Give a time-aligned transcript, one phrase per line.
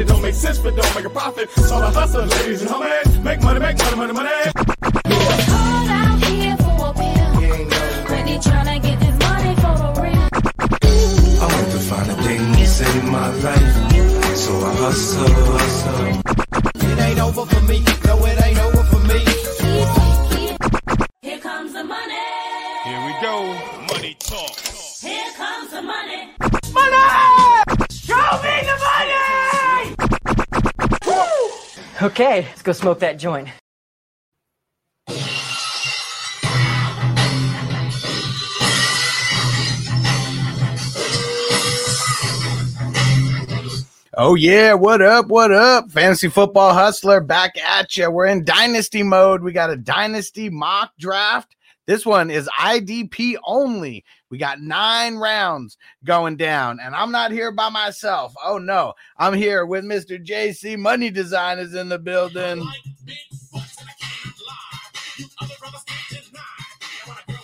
[0.00, 1.50] It don't make sense, but don't make a profit.
[1.56, 3.22] It's all a hustle, ladies and homies.
[3.22, 4.30] Make money, make money, money, money.
[11.42, 14.36] I want to find a thing to save my life.
[14.36, 16.20] So I hustle, hustle.
[16.90, 17.84] It ain't over for me.
[18.06, 19.20] No, it ain't over for me.
[21.20, 22.14] Here comes the money.
[22.84, 23.59] Here we go.
[32.02, 33.46] Okay, let's go smoke that joint.
[44.16, 45.26] Oh yeah, what up?
[45.26, 45.90] What up?
[45.90, 48.10] Fantasy football hustler back at you.
[48.10, 49.42] We're in dynasty mode.
[49.42, 51.54] We got a dynasty mock draft.
[51.86, 54.04] This one is IDP only.
[54.30, 58.32] We got nine rounds going down, and I'm not here by myself.
[58.44, 60.24] Oh no, I'm here with Mr.
[60.24, 62.64] JC Money Designers in the building.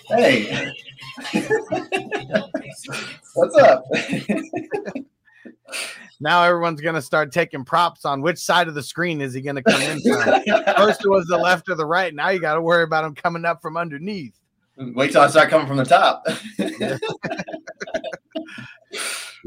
[0.08, 0.72] Hey.
[3.34, 3.84] What's up?
[6.18, 9.62] Now everyone's gonna start taking props on which side of the screen is he gonna
[9.62, 10.22] come in from.
[10.76, 12.14] First it was the left or the right.
[12.14, 14.32] Now you got to worry about him coming up from underneath.
[14.76, 16.26] Wait till I start coming from the top.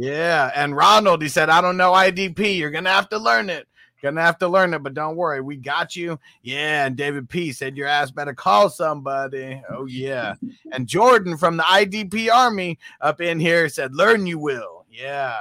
[0.02, 2.58] Yeah, and Ronald, he said, I don't know IDP.
[2.58, 3.68] You're gonna have to learn it.
[4.02, 6.18] Gonna have to learn it, but don't worry, we got you.
[6.42, 9.62] Yeah, and David P said your ass better call somebody.
[9.70, 10.36] Oh yeah,
[10.72, 15.38] and Jordan from the IDP Army up in here said, "Learn you will." Yeah.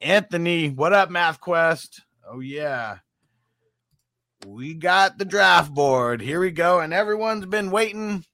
[0.00, 2.02] Anthony, what up, Math Quest?
[2.28, 2.96] Oh yeah.
[4.44, 6.20] We got the draft board.
[6.20, 8.24] Here we go, and everyone's been waiting.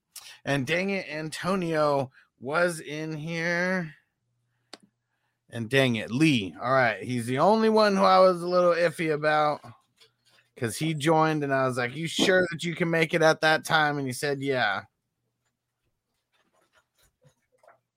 [0.45, 3.95] And dang it, Antonio was in here.
[5.51, 6.55] And dang it, Lee.
[6.61, 7.03] All right.
[7.03, 9.61] He's the only one who I was a little iffy about
[10.55, 13.43] because he joined and I was like, You sure that you can make it at
[13.43, 13.99] that time?
[13.99, 14.83] And he said, Yeah.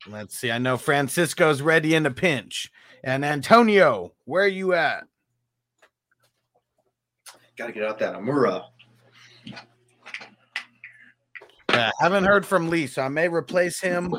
[0.08, 0.52] Let's see.
[0.52, 2.70] I know Francisco's ready in a pinch.
[3.04, 5.06] And Antonio, where are you at?
[7.58, 8.66] Got to get out that Amura.
[11.72, 14.14] Yeah, haven't heard from Lee, so I may replace him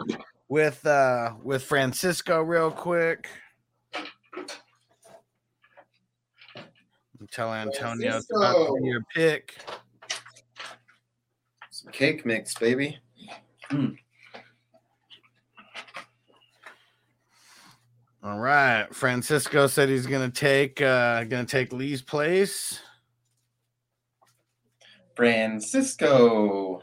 [0.48, 3.28] with uh with Francisco real quick.
[7.30, 9.56] Tell Antonio it's about your pick.
[11.70, 12.98] Some cake mix, baby.
[18.22, 18.86] All right.
[18.92, 22.80] Francisco said he's gonna take uh gonna take Lee's place.
[25.16, 26.82] Francisco.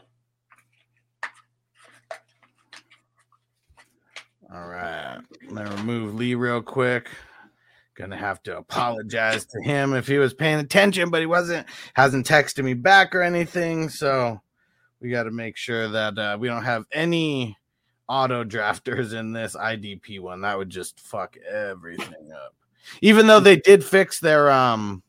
[4.52, 5.18] All right.
[5.48, 7.08] Let me remove Lee real quick.
[7.94, 12.26] Gonna have to apologize to him if he was paying attention, but he wasn't, hasn't
[12.26, 13.88] texted me back or anything.
[13.88, 14.40] So
[15.00, 17.56] we got to make sure that uh, we don't have any
[18.08, 20.40] auto drafters in this IDP one.
[20.40, 22.54] That would just fuck everything up.
[23.00, 25.02] Even though they did fix their um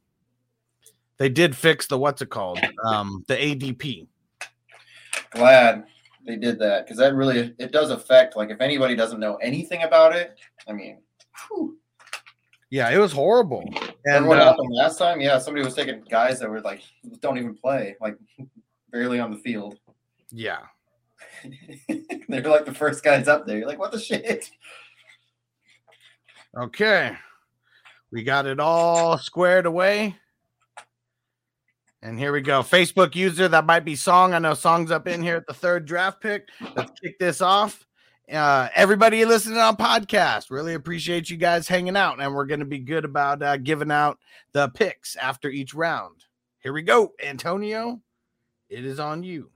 [1.18, 2.60] they did fix the what's it called?
[2.84, 4.08] Um the ADP.
[5.32, 5.86] Glad
[6.26, 8.36] they did that because that really it does affect.
[8.36, 10.38] Like if anybody doesn't know anything about it,
[10.68, 11.00] I mean,
[11.48, 11.78] whew.
[12.70, 13.64] Yeah, it was horrible.
[14.06, 15.22] and what uh, happened last time?
[15.22, 16.82] Yeah, somebody was taking guys that were like
[17.22, 18.18] don't even play, like
[18.92, 19.80] barely on the field.
[20.32, 20.60] yeah.
[22.28, 23.58] They're like the first guys up there.
[23.58, 24.50] You're like, what the shit?
[26.58, 27.16] Okay.
[28.12, 30.16] We got it all squared away.
[32.06, 32.62] And here we go.
[32.62, 34.36] Facebook user, that might be Song.
[34.36, 36.50] I know Song's up in here at the third draft pick.
[36.76, 37.88] Let's kick this off.
[38.32, 42.22] Uh, everybody listening on podcast, really appreciate you guys hanging out.
[42.22, 44.20] And we're going to be good about uh, giving out
[44.52, 46.26] the picks after each round.
[46.60, 47.14] Here we go.
[47.24, 48.00] Antonio,
[48.70, 49.50] it is on you.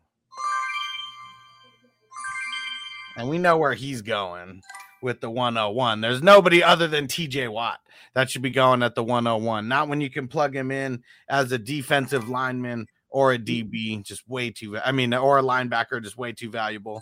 [3.16, 4.64] And we know where he's going
[5.02, 6.02] with the 101.
[6.02, 7.80] There's nobody other than TJ Watt
[8.14, 9.68] that should be going at the 101.
[9.68, 14.28] Not when you can plug him in as a defensive lineman or a DB, just
[14.28, 14.78] way too.
[14.78, 17.02] I mean, or a linebacker, just way too valuable.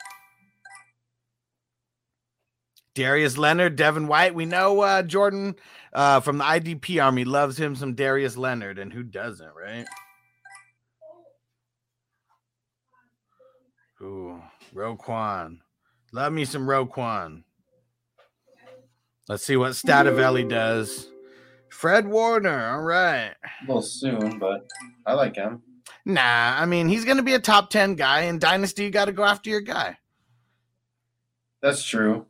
[2.97, 4.33] Darius Leonard, Devin White.
[4.33, 5.55] We know uh, Jordan
[5.93, 9.85] uh, from the IDP Army loves him some Darius Leonard, and who doesn't, right?
[14.01, 14.41] Ooh,
[14.73, 15.59] Roquan.
[16.11, 17.43] Love me some Roquan.
[19.27, 21.09] Let's see what Stativelli does.
[21.69, 22.69] Fred Warner.
[22.71, 23.33] All right.
[23.44, 24.68] A little soon, but
[25.06, 25.62] I like him.
[26.06, 28.21] Nah, I mean, he's going to be a top 10 guy.
[28.21, 29.97] In Dynasty, you got to go after your guy.
[31.62, 32.25] That's true.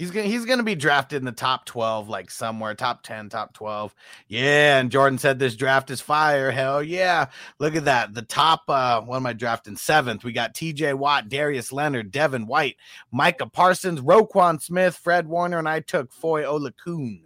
[0.00, 3.52] He's gonna he's gonna be drafted in the top 12, like somewhere, top 10, top
[3.52, 3.94] 12.
[4.28, 6.50] Yeah, and Jordan said this draft is fire.
[6.50, 7.26] Hell yeah.
[7.58, 8.14] Look at that.
[8.14, 9.76] The top uh what am I drafting?
[9.76, 10.24] Seventh.
[10.24, 12.76] We got TJ Watt, Darius Leonard, Devin White,
[13.12, 17.24] Micah Parsons, Roquan Smith, Fred Warner, and I took Foye Oluokun.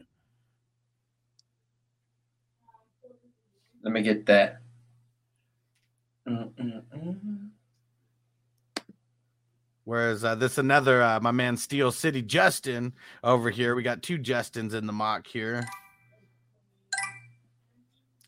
[3.85, 4.59] Let me get that.
[6.27, 7.51] Mm-mm-mm.
[9.85, 13.75] Whereas uh, this another uh, my man Steel City Justin over here.
[13.75, 15.67] We got two Justins in the mock here.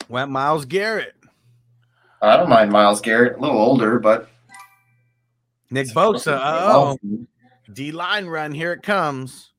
[0.09, 1.17] Went Myles Garrett,
[2.23, 3.37] I don't mind Myles Garrett.
[3.37, 4.29] A little older, but
[5.71, 6.33] Nick Bosa.
[6.33, 6.99] Uh oh,
[7.73, 8.53] D line run.
[8.53, 9.53] Here it comes.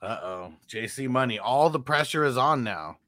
[0.00, 0.52] Uh oh.
[0.68, 1.38] JC Money.
[1.38, 2.98] All the pressure is on now.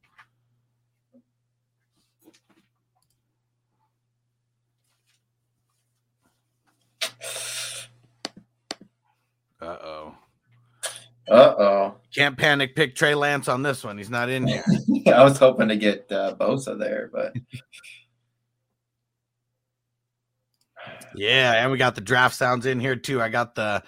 [9.65, 10.15] Uh oh.
[11.27, 11.95] Uh oh.
[12.15, 13.97] Can't panic pick Trey Lance on this one.
[13.97, 14.63] He's not in here.
[15.07, 17.35] I was hoping to get uh, Bosa there, but
[21.15, 23.23] Yeah, and we got the draft sounds in here too.
[23.23, 23.83] I got the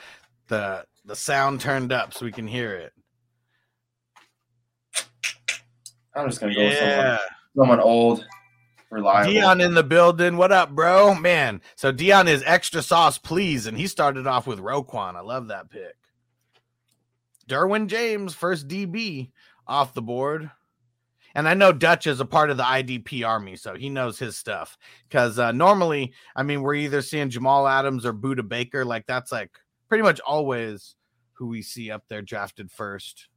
[0.49, 2.93] the the sound turned up so we can hear it.
[6.15, 7.19] I'm just gonna go with someone,
[7.57, 8.25] someone old,
[8.91, 9.33] reliable.
[9.33, 10.37] Dion in the building.
[10.37, 11.15] What up, bro?
[11.15, 13.67] Man, so Dion is extra sauce, please.
[13.67, 15.15] And he started off with Roquan.
[15.15, 15.97] I love that pick.
[17.49, 19.31] Derwin James, first DB
[19.67, 20.51] off the board.
[21.35, 24.39] And I know Dutch is a part of the IDP army, so he knows his
[24.39, 24.79] stuff.
[25.07, 28.87] Because uh, normally, I mean, we're either seeing Jamal Adams or Budda Baker.
[28.87, 29.51] Like, that's like
[29.89, 30.97] pretty much always
[31.35, 33.29] who we see up there drafted first.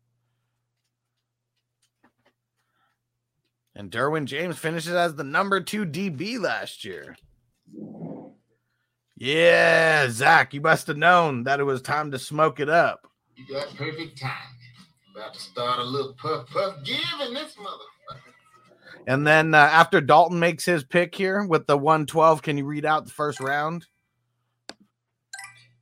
[3.79, 7.15] And Derwin James finishes as the number two DB last year.
[9.15, 13.07] Yeah, Zach, you must have known that it was time to smoke it up.
[13.37, 14.33] You got perfect time.
[15.15, 18.19] About to start a little puff puff giving this mother.
[19.07, 22.83] And then uh, after Dalton makes his pick here with the 112, can you read
[22.83, 23.85] out the first round?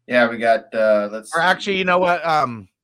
[0.06, 0.72] Yeah, we got.
[0.72, 1.36] uh Let's.
[1.36, 2.24] Or actually, you know what?
[2.24, 2.77] Um, y-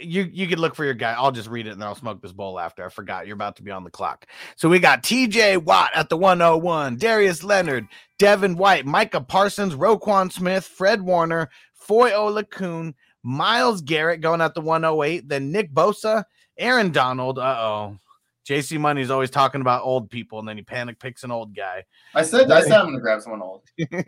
[0.00, 1.12] you you could look for your guy.
[1.12, 2.84] I'll just read it and then I'll smoke this bowl after.
[2.84, 4.26] I forgot you're about to be on the clock.
[4.56, 7.86] So we got TJ Watt at the 101, Darius Leonard,
[8.18, 14.60] Devin White, Micah Parsons, Roquan Smith, Fred Warner, Foye Oluokun, Myles Garrett going at the
[14.60, 16.24] 108, then Nick Bosa,
[16.58, 17.38] Aaron Donald.
[17.38, 17.98] Uh oh.
[18.48, 21.84] JC Money's always talking about old people, and then he panic picks an old guy.
[22.14, 22.50] I said.
[22.50, 23.62] I said I'm gonna grab someone old.
[23.78, 24.02] and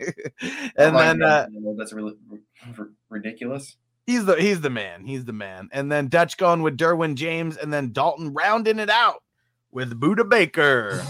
[0.75, 1.79] then uh, grabbing someone old.
[1.79, 2.15] that's really
[2.79, 3.77] r- ridiculous.
[4.07, 5.05] He's the he's the man.
[5.05, 5.69] He's the man.
[5.71, 9.23] And then Dutch going with Derwin James, and then Dalton rounding it out
[9.71, 11.03] with Budda Baker.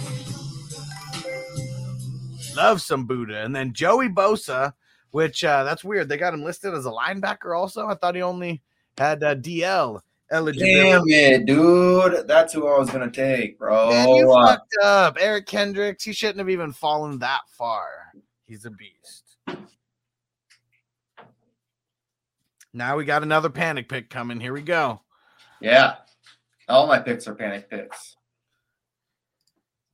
[2.55, 3.43] Love some Buddha.
[3.43, 4.73] And then Joey Bosa,
[5.11, 6.09] which uh, that's weird.
[6.09, 7.87] They got him listed as a linebacker also.
[7.87, 8.61] I thought he only
[8.97, 10.01] had uh, DL
[10.31, 10.81] eligibility.
[10.81, 12.27] Damn it, dude!
[12.27, 13.89] That's who I was gonna take, bro.
[13.89, 15.17] Man, you Uh, fucked up.
[15.19, 18.11] Eric Kendricks, he shouldn't have even fallen that far.
[18.45, 19.37] He's a beast.
[22.73, 24.39] Now we got another panic pick coming.
[24.39, 25.01] Here we go.
[25.59, 25.95] yeah,
[26.69, 28.15] all my picks are panic picks.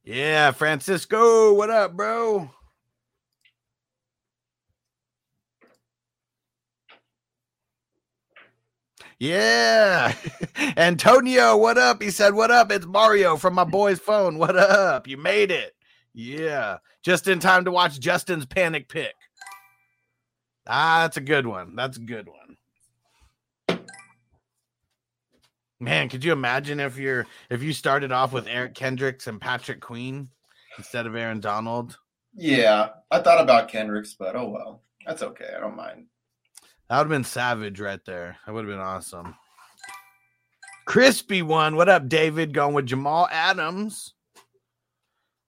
[0.03, 2.49] Yeah, Francisco, what up, bro?
[9.19, 10.13] Yeah.
[10.77, 12.01] Antonio, what up?
[12.01, 12.71] He said, What up?
[12.71, 14.37] It's Mario from my boy's phone.
[14.37, 15.07] What up?
[15.07, 15.73] You made it.
[16.13, 16.77] Yeah.
[17.03, 19.13] Just in time to watch Justin's panic pick.
[20.67, 21.75] Ah, that's a good one.
[21.75, 22.46] That's a good one.
[25.79, 29.79] Man, could you imagine if you're if you started off with Eric Kendricks and Patrick
[29.79, 30.29] Queen
[30.77, 31.97] instead of Aaron Donald?
[32.33, 35.53] Yeah, I thought about Kendricks, but oh well, that's okay.
[35.55, 36.05] I don't mind.
[36.89, 38.37] That would have been savage right there.
[38.45, 39.35] That would have been awesome.
[40.85, 41.75] Crispy one.
[41.75, 42.53] What up, David?
[42.53, 44.13] Going with Jamal Adams.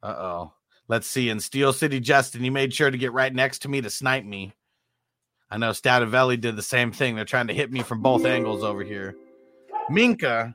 [0.03, 0.53] Uh oh.
[0.87, 1.29] Let's see.
[1.29, 4.25] In Steel City, Justin, he made sure to get right next to me to snipe
[4.25, 4.53] me.
[5.49, 7.15] I know Stativelli did the same thing.
[7.15, 9.15] They're trying to hit me from both angles over here.
[9.89, 10.53] Minkah,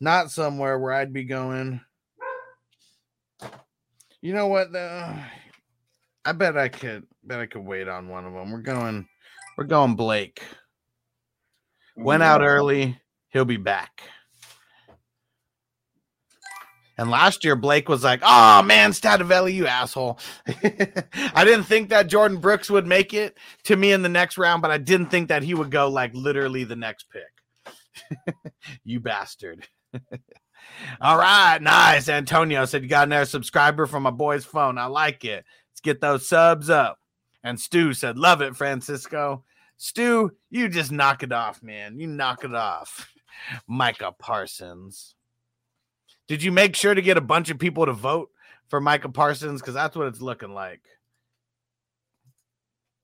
[0.00, 1.80] not somewhere where I'd be going.
[4.22, 4.72] You know what?
[4.72, 5.14] though?
[6.24, 7.06] I bet I could.
[7.22, 8.50] Bet I could wait on one of them.
[8.50, 9.06] We're going.
[9.56, 10.42] We're going Blake.
[11.96, 12.98] Went out early.
[13.28, 14.02] He'll be back.
[16.96, 22.10] And last year, Blake was like, "Oh man, Stativelli, you asshole." I didn't think that
[22.10, 25.28] Jordyn Brooks would make it to me in the next round, but I didn't think
[25.28, 27.39] that he would go like literally the next pick.
[28.84, 29.66] you bastard.
[31.00, 32.08] All right, nice.
[32.08, 34.78] Antonio said you got another subscriber from my boy's phone.
[34.78, 35.44] I like it.
[35.72, 36.98] Let's get those subs up.
[37.42, 39.44] And Stu said, Love it, Francisco.
[39.76, 41.98] Stu, you just knock it off, man.
[41.98, 43.10] You knock it off.
[43.66, 45.14] Micah Parsons.
[46.28, 48.30] Did you make sure to get a bunch of people to vote
[48.68, 49.60] for Micah Parsons?
[49.60, 50.82] Because that's what it's looking like.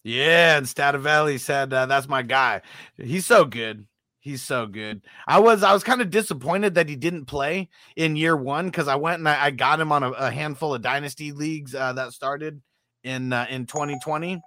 [0.04, 2.60] Yeah, and Stativelli said uh, that's my guy.
[2.96, 3.86] He's so good.
[4.26, 5.02] He's so good.
[5.28, 8.88] I was I was kind of disappointed that he didn't play in year one because
[8.88, 11.92] I went and I, I got him on a, a handful of dynasty leagues uh,
[11.92, 12.60] that started
[13.04, 14.42] in uh, in 2020,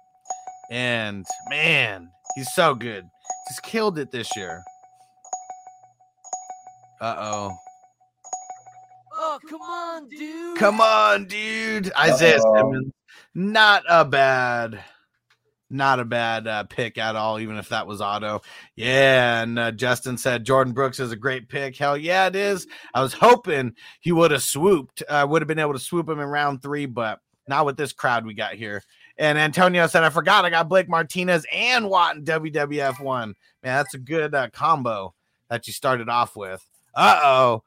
[0.70, 3.06] and man, he's so good.
[3.48, 4.62] He's killed it this year.
[7.00, 7.56] Uh oh.
[9.14, 10.58] Oh, come on, dude.
[10.58, 11.90] Come on, dude.
[11.98, 12.54] Isaiah Uh-oh.
[12.54, 12.92] Simmons.
[13.34, 14.84] Not a bad,
[15.70, 18.42] not a bad uh, pick at all, even if that was auto.
[18.74, 19.42] Yeah.
[19.42, 21.76] And uh, Justin said Jordyn Brooks is a great pick.
[21.76, 22.66] Hell yeah, it is.
[22.92, 26.20] I was hoping he would have swooped, uh, would have been able to swoop him
[26.20, 28.82] in round three, but not with this crowd we got here.
[29.16, 33.34] And Antonio said, I forgot I got Blake Martinez and Watt in WWF one.
[33.62, 35.14] Man, that's a good uh, combo
[35.50, 36.66] that you started off with.
[36.94, 37.62] Uh oh.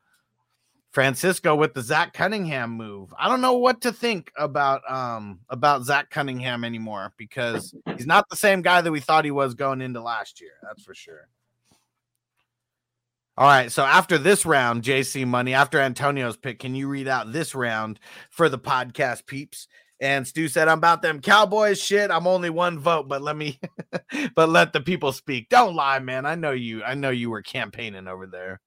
[0.93, 3.12] Francisco with the Zach Cunningham move.
[3.17, 8.29] I don't know what to think about um about Zach Cunningham anymore because he's not
[8.29, 10.53] the same guy that we thought he was going into last year.
[10.62, 11.27] That's for sure.
[13.35, 17.33] All right, so after this round, JC Money, after Antonio's pick, can you read out
[17.33, 19.67] this round for the podcast peeps?
[20.00, 22.12] And Stu said, I'm about them Cowboys shit.
[22.12, 23.59] I'm only one vote, but let me
[24.35, 25.50] but let the people speak.
[25.50, 26.27] Don't lie, man.
[26.27, 26.83] I know you.
[26.83, 28.62] I know you were campaigning over there.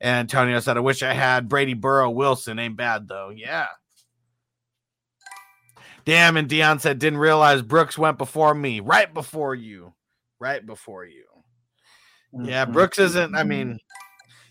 [0.00, 2.58] And Antonio said, I wish I had Brady Burrow Wilson.
[2.58, 3.30] Ain't bad though.
[3.30, 3.68] Yeah.
[6.04, 6.36] Damn.
[6.36, 8.80] And Dion said, didn't realize Brooks went before me.
[8.80, 9.94] Right before you.
[10.38, 11.24] Right before you.
[12.32, 12.64] Yeah.
[12.64, 12.72] Mm-hmm.
[12.72, 13.78] Brooks isn't, I mean,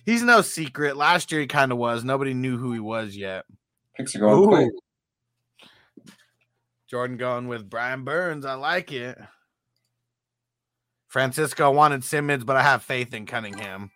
[0.05, 0.97] he's no secret.
[0.97, 2.03] Last year he kind of was.
[2.03, 3.45] Nobody knew who he was yet.
[3.95, 4.71] Picks are going quick.
[6.89, 8.45] Jordan going with Brian Burns.
[8.45, 9.17] I like it.
[11.07, 13.91] Francisco wanted Simmons, but I have faith in Cunningham.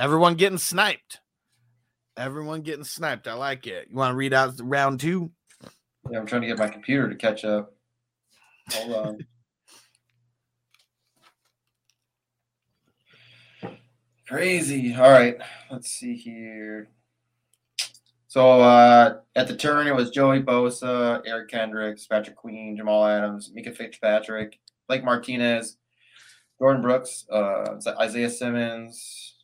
[0.00, 1.20] Everyone getting sniped.
[2.16, 3.28] Everyone getting sniped.
[3.28, 3.88] I like it.
[3.90, 5.30] You want to read out round two?
[6.10, 7.74] Yeah, I'm trying to get my computer to catch up.
[8.72, 9.18] Hold on.
[14.26, 14.94] Crazy.
[14.94, 15.36] All right.
[15.70, 16.88] Let's see here.
[18.28, 23.52] So uh, at the turn, it was Joey Bosa, Eric Kendricks, Patrick Queen, Jamal Adams,
[23.54, 25.76] Minkah Fitzpatrick, Blake Martinez,
[26.58, 29.39] Jordan Brooks, uh, Isaiah Simmons.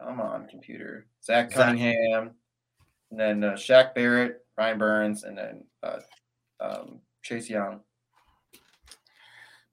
[0.00, 1.06] Come on, computer.
[1.24, 1.50] Zach.
[1.50, 2.30] Cunningham,
[3.10, 5.98] and then uh, Shaq Barrett, Ryan Burns, and then uh,
[6.60, 7.80] um, Chase Young.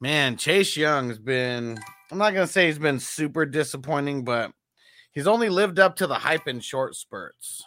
[0.02, 1.78] Man, Chase Young's been,
[2.12, 4.52] I'm not going to say he's been super disappointing, but
[5.12, 7.64] he's only lived up to the hype in short spurts.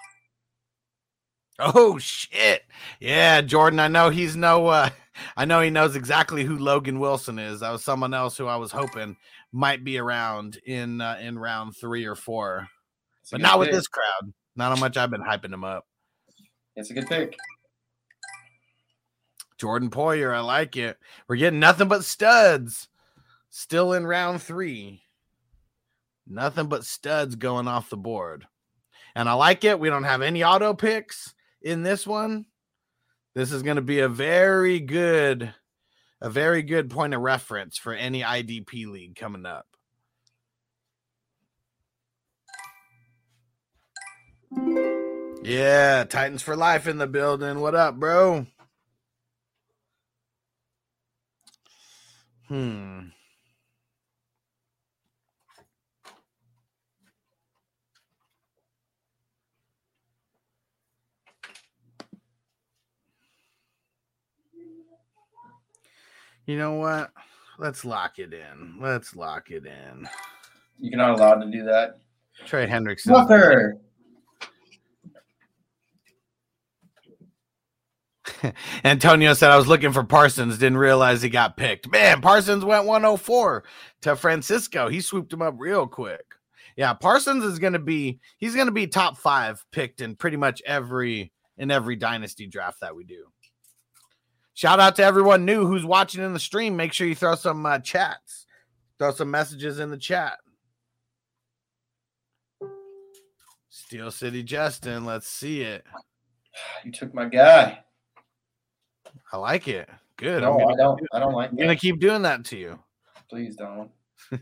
[1.59, 2.63] Oh shit.
[3.01, 4.91] Yeah, Jordan, I know he's no uh
[5.37, 7.61] I know he knows exactly who Logan Wilson is.
[7.61, 9.17] That was someone else who I was hoping
[9.53, 12.69] might be around in uh, in round 3 or 4.
[13.23, 14.33] It's a But not with this crowd.
[14.57, 15.87] Not how much I've been hyping him up.
[16.77, 17.37] It's a good pick.
[19.59, 20.99] Jordan Poyer, I like it.
[21.29, 22.89] We're getting nothing but studs.
[23.51, 25.03] Still in round three.
[26.27, 28.47] Nothing but studs going off the board.
[29.15, 29.81] And I like it.
[29.81, 32.47] We don't have any auto picks in this one.
[33.35, 35.55] This is going to be a very good,
[36.21, 39.67] a very good point of reference for any IDP league coming up.
[45.43, 47.61] Yeah, Titans for life in the building.
[47.61, 48.47] What up, bro?
[52.49, 53.01] Hmm.
[66.49, 67.11] You know what?
[67.59, 68.79] Let's lock it in.
[68.81, 70.09] Let's lock it in.
[70.79, 71.99] You're not allowed to do that.
[72.47, 73.11] Trey Hendrickson.
[73.11, 73.77] Walker.
[78.85, 81.91] Antonio said I was looking for Parsons, didn't realize he got picked.
[81.91, 83.65] Man, Parsons went 104
[84.03, 84.89] to Francisco.
[84.89, 86.25] He swooped him up real quick.
[86.79, 90.39] Yeah, Parsons is going to be he's going to be top 5 picked in pretty
[90.39, 93.27] much every in every dynasty draft that we do.
[94.59, 96.75] Shout out to everyone new who's watching in the stream.
[96.75, 98.45] Make sure you throw some uh, chats,
[98.99, 100.37] throw some messages in the chat.
[103.69, 105.87] Steel City Justin, let's see it.
[106.85, 107.79] You took my guy.
[109.33, 109.89] I like it.
[110.17, 110.43] Good.
[110.43, 111.01] No, I don't.
[111.13, 112.81] I don't like I'm gonna keep doing that to you
[113.31, 113.93] Please don't.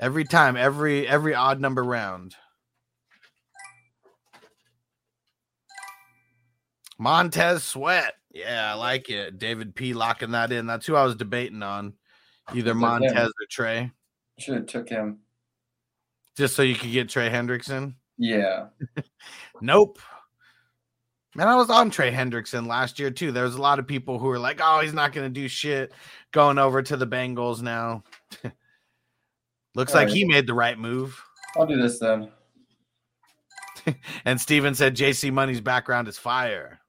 [0.00, 2.34] every time, every every odd number round.
[6.98, 8.14] Montez Sweat.
[8.34, 9.38] Yeah, I like it.
[9.38, 10.66] David P locking that in.
[10.66, 11.94] That's who I was debating on.
[12.50, 12.78] Either that him?
[12.78, 13.92] Montez or Trey.
[14.38, 15.20] Should have took him.
[16.36, 17.94] Just so you could get Trey Hendrickson.
[18.18, 18.66] Yeah.
[19.60, 19.98] Nope.
[21.36, 23.32] Man, I was on Trey Hendrickson last year too.
[23.32, 25.48] There was a lot of people who were like, "Oh, he's not going to do
[25.48, 25.92] shit."
[26.32, 28.02] Going over to the Bengals now.
[29.74, 31.20] Looks like he made the right move.
[31.56, 32.30] I'll do this then.
[34.24, 36.80] And Steven said JC Money's background is fire.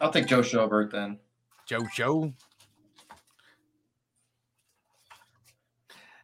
[0.00, 1.18] I'll take Joe Schobert then.
[1.66, 2.32] Joe Joe.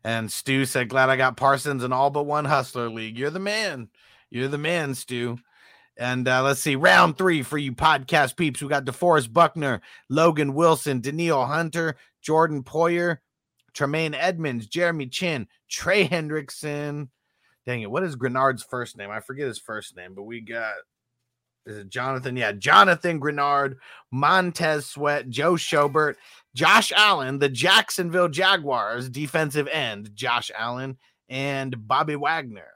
[0.04, 3.16] And Stu said, Glad I got Parsons in all but one hustler league.
[3.16, 3.88] You're the man.
[4.30, 5.38] You're the man, Stu.
[5.96, 8.62] And uh, let's see, round three for you podcast peeps.
[8.62, 13.18] We got DeForest Buckner, Logan Wilson, Danielle Hunter, Jordan Poyer,
[13.74, 17.08] Tremaine Edmunds, Jeremy Chinn, Trey Hendrickson.
[17.66, 19.10] Dang it, what is Greenard's first name?
[19.10, 20.74] I forget his first name, but we got
[21.66, 22.36] is it Jonathan?
[22.36, 23.76] Yeah, Jonathan Greenard,
[24.10, 26.14] Montez Sweat, Joe Schobert,
[26.54, 32.72] Josh Allen, the Jacksonville Jaguars defensive end, Josh Allen, and Bobby Wagner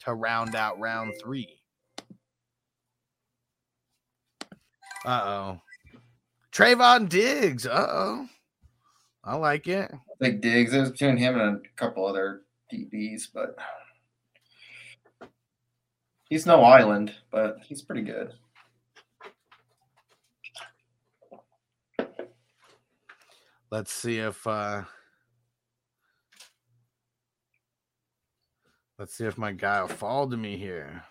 [0.00, 1.58] to round out round three.
[5.04, 5.60] Uh oh.
[6.52, 7.66] Trevon Diggs.
[7.66, 8.26] Uh oh.
[9.24, 9.90] I like it.
[10.20, 10.74] Like Diggs.
[10.74, 13.56] Was between him and a couple other DBs, but
[16.32, 18.32] he's no island, but he's pretty good.
[23.70, 24.84] Let's see if uh
[28.98, 31.02] let's see if my guy will fall to me here.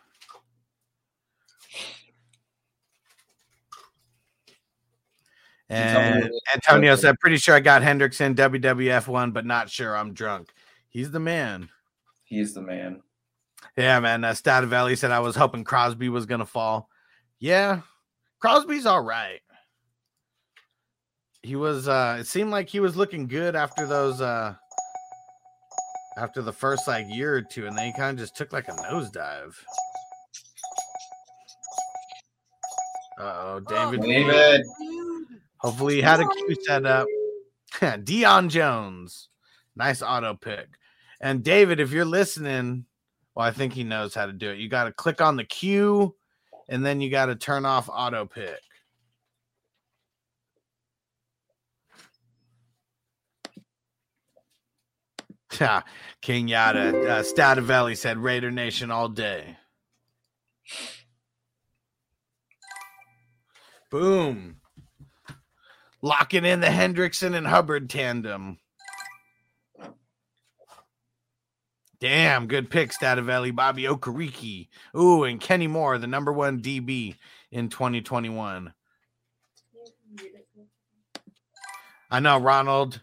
[5.69, 9.95] And Antonio said, pretty sure I got Hendrickson WWF one, but not sure.
[9.95, 10.49] I'm drunk.
[10.89, 11.69] He's the man.
[12.25, 13.03] He's the man.
[13.77, 14.23] Yeah, man.
[14.23, 16.89] Uh, Stativelli said I was hoping Crosby was gonna fall.
[17.39, 17.81] Yeah,
[18.39, 19.39] Crosby's all right.
[21.41, 21.88] He was.
[21.88, 24.21] uh It seemed like he was looking good after those.
[24.21, 24.55] uh
[26.17, 28.67] After the first like year or two, and then he kind of just took like
[28.67, 29.55] a nosedive.
[33.19, 34.01] Uh oh, David.
[34.01, 34.65] David.
[35.57, 37.07] Hopefully, he had a queue set up.
[38.03, 39.29] Dion Jones,
[39.75, 40.67] nice auto pick.
[41.21, 42.86] And David, if you're listening,
[43.36, 44.60] well, I think he knows how to do it.
[44.60, 46.15] You got to click on the cue
[46.70, 48.60] and then you got to turn off auto pick.
[56.22, 59.58] King Yada, uh, Stativelli said Raider Nation all day.
[63.89, 64.58] Boom.
[66.02, 68.58] Locking in the Hendrickson and Hubbard tandem.
[72.01, 74.67] Damn, good pick, Stativelli, Bobby Okereke.
[74.97, 77.15] Ooh, and Kenny Moore, the number one DB
[77.51, 78.73] in 2021.
[82.09, 83.01] I know, Ronald.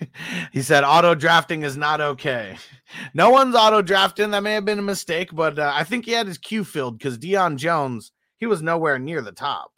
[0.52, 2.58] he said auto drafting is not okay.
[3.14, 4.32] No one's auto drafting.
[4.32, 6.98] That may have been a mistake, but uh, I think he had his queue filled
[6.98, 9.70] because Dion Jones, he was nowhere near the top.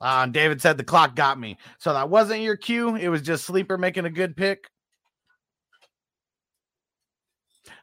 [0.00, 1.58] Uh, David said the clock got me.
[1.78, 2.96] So that wasn't your cue.
[2.96, 4.68] It was just Sleeper making a good pick.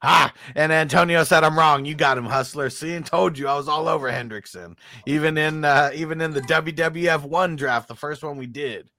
[0.06, 1.86] Ah, and Antonio said I'm wrong.
[1.86, 2.70] You got him, hustler.
[2.70, 4.76] See, and told you I was all over Hendrickson.
[5.06, 8.90] Even in uh, even in the WWF one draft, the first one we did.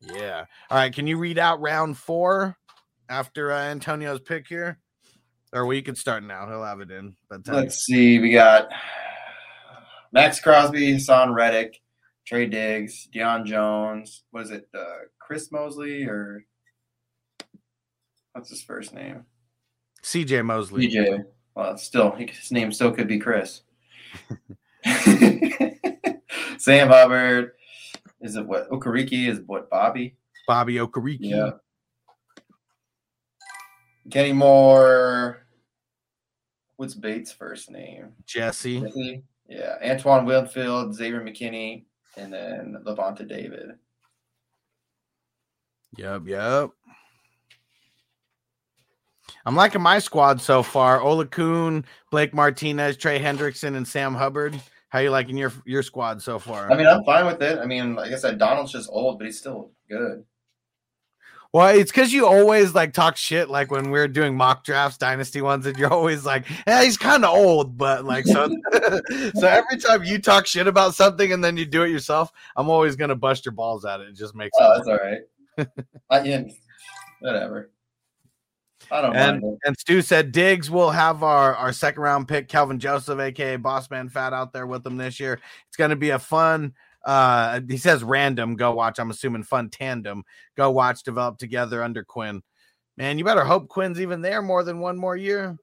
[0.00, 0.44] Yeah.
[0.70, 0.94] All right.
[0.94, 2.56] Can you read out round four
[3.08, 4.78] after uh, Antonio's pick here?
[5.52, 6.46] Or we could start now.
[6.46, 7.16] He'll have it in.
[7.46, 8.18] Let's see.
[8.18, 8.68] We got
[10.12, 11.80] Maxx Crosby, Haason Reddick,
[12.26, 14.24] Trey Diggs, Deion Jones.
[14.32, 16.44] Was it uh, Chris Mosley or
[18.34, 19.24] what's his first name?
[20.02, 20.88] CJ Mosley.
[20.88, 21.24] CJ.
[21.54, 23.62] Well, still, his name still could be Chris.
[26.58, 27.52] Sam Hubbard.
[28.20, 28.68] Is it what?
[28.70, 29.70] Okereke is what?
[29.70, 30.16] Bobby?
[30.46, 31.18] Bobby Okereke.
[31.20, 31.50] Yeah.
[34.10, 35.46] Kenny Moore.
[36.76, 38.12] What's Bates' first name?
[38.26, 38.80] Jesse.
[38.80, 39.22] Jesse?
[39.48, 39.76] Yeah.
[39.84, 41.84] Antoine Winfield, Xavier McKinney,
[42.16, 43.74] and then Lavonte David.
[45.96, 46.70] Yep, yep.
[49.46, 51.00] I'm liking my squad so far.
[51.00, 54.58] Oluokun, Blake Martinez, Trey Hendrickson, and Sam Hubbard.
[54.88, 56.70] How you liking your your squad so far?
[56.70, 57.58] I mean, I'm fine with it.
[57.58, 60.24] I mean, like I said, Donald's just old, but he's still good.
[61.52, 65.40] Well, it's because you always like talk shit like when we're doing mock drafts, dynasty
[65.40, 68.48] ones, and you're always like, "Yeah, he's kind of old," but like so.
[69.34, 72.70] so every time you talk shit about something and then you do it yourself, I'm
[72.70, 74.08] always gonna bust your balls at it.
[74.08, 75.68] It just makes Oh, that's all right.
[76.10, 76.42] I, yeah,
[77.20, 77.70] whatever.
[78.90, 79.58] I don't And mind.
[79.64, 83.90] and Stu said Diggs will have our our second round pick, Calvin Joseph, aka Boss
[83.90, 85.40] Man Fat, out there with him this year.
[85.68, 86.74] It's gonna be a fun.
[87.04, 88.56] Uh, he says random.
[88.56, 88.98] Go watch.
[88.98, 90.24] I'm assuming fun tandem.
[90.56, 92.42] Go watch develop together under Quinn.
[92.96, 95.58] Man, you better hope Quinn's even there more than one more year.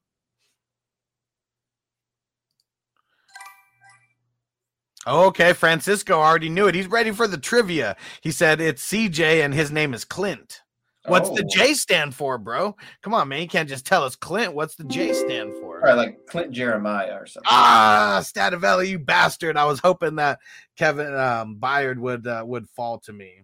[5.08, 6.76] Okay, Francisco already knew it.
[6.76, 7.96] He's ready for the trivia.
[8.22, 10.62] He said it's CJ and his name is Clint.
[11.06, 11.50] What's the Oh.
[11.50, 12.76] J stand for, bro?
[13.02, 13.42] Come on, man.
[13.42, 14.54] You can't just tell us Clint.
[14.54, 15.80] What's the J stand for?
[15.80, 17.48] Probably like Clint Jeremiah or something.
[17.50, 19.58] Ah, Stativelli, you bastard.
[19.58, 20.40] I was hoping that
[20.78, 23.42] Kevin um, Byard would uh, would fall to me.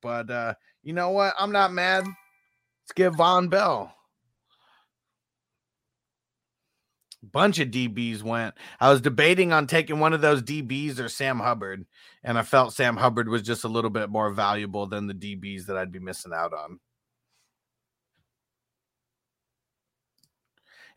[0.00, 0.54] But uh,
[0.84, 1.34] you know what?
[1.38, 2.04] I'm not mad.
[2.04, 3.92] Let's give Vonn Bell.
[7.22, 8.54] Bunch of DBs went.
[8.80, 11.84] I was debating on taking one of those DBs or Sam Hubbard,
[12.22, 15.66] and I felt Sam Hubbard was just a little bit more valuable than the DBs
[15.66, 16.80] that I'd be missing out on.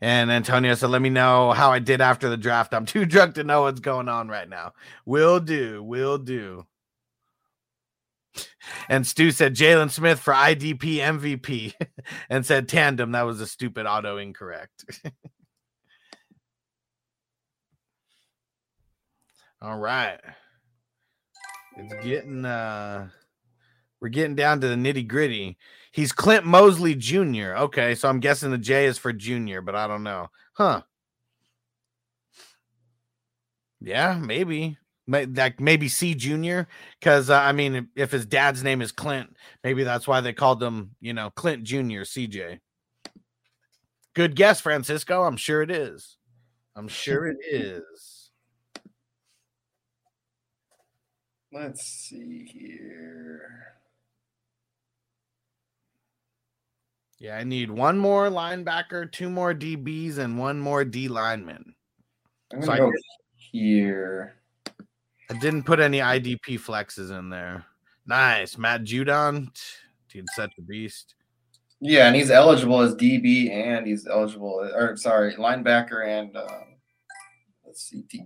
[0.00, 2.74] And Antonio said, "Let me know how I did after the draft.
[2.74, 4.72] I'm too drunk to know what's going on right now.
[5.06, 6.66] Will do, will do."
[8.88, 11.74] And Stu said Jaylon Smith for IDP MVP,
[12.28, 13.12] and said tandem.
[13.12, 14.84] That was a stupid auto incorrect.
[19.62, 20.20] All right,
[21.76, 23.08] it's getting uh,
[24.00, 25.56] we're getting down to the nitty gritty.
[25.92, 27.54] He's Clint Mosley Jr.
[27.56, 30.28] Okay, so I'm guessing the J is for junior, but I don't know.
[30.54, 30.82] Huh.
[33.80, 34.78] Yeah, maybe.
[35.06, 36.66] Like maybe C Junior,
[36.98, 40.32] because uh, I mean, if- if his dad's name is Clint, maybe that's why they
[40.32, 42.60] called him, you know, Clint Junior, CJ.
[44.14, 45.24] Good guess, Francisco.
[45.24, 46.16] I'm sure it is.
[46.74, 48.13] I'm sure it is.
[51.54, 53.76] Let's see here.
[57.20, 61.76] Yeah, I need one more linebacker, two more DBs, and one more D lineman.
[62.52, 62.92] I'm gonna I go
[63.36, 64.34] here.
[65.30, 67.64] I didn't put any IDP flexes in there.
[68.04, 68.58] Nice.
[68.58, 69.48] Matt Judon.
[70.08, 71.14] Dude, such a beast.
[71.78, 76.78] Yeah, and he's eligible as DB, and he's eligible, or sorry, linebacker, and um,
[77.64, 78.24] let's see, D-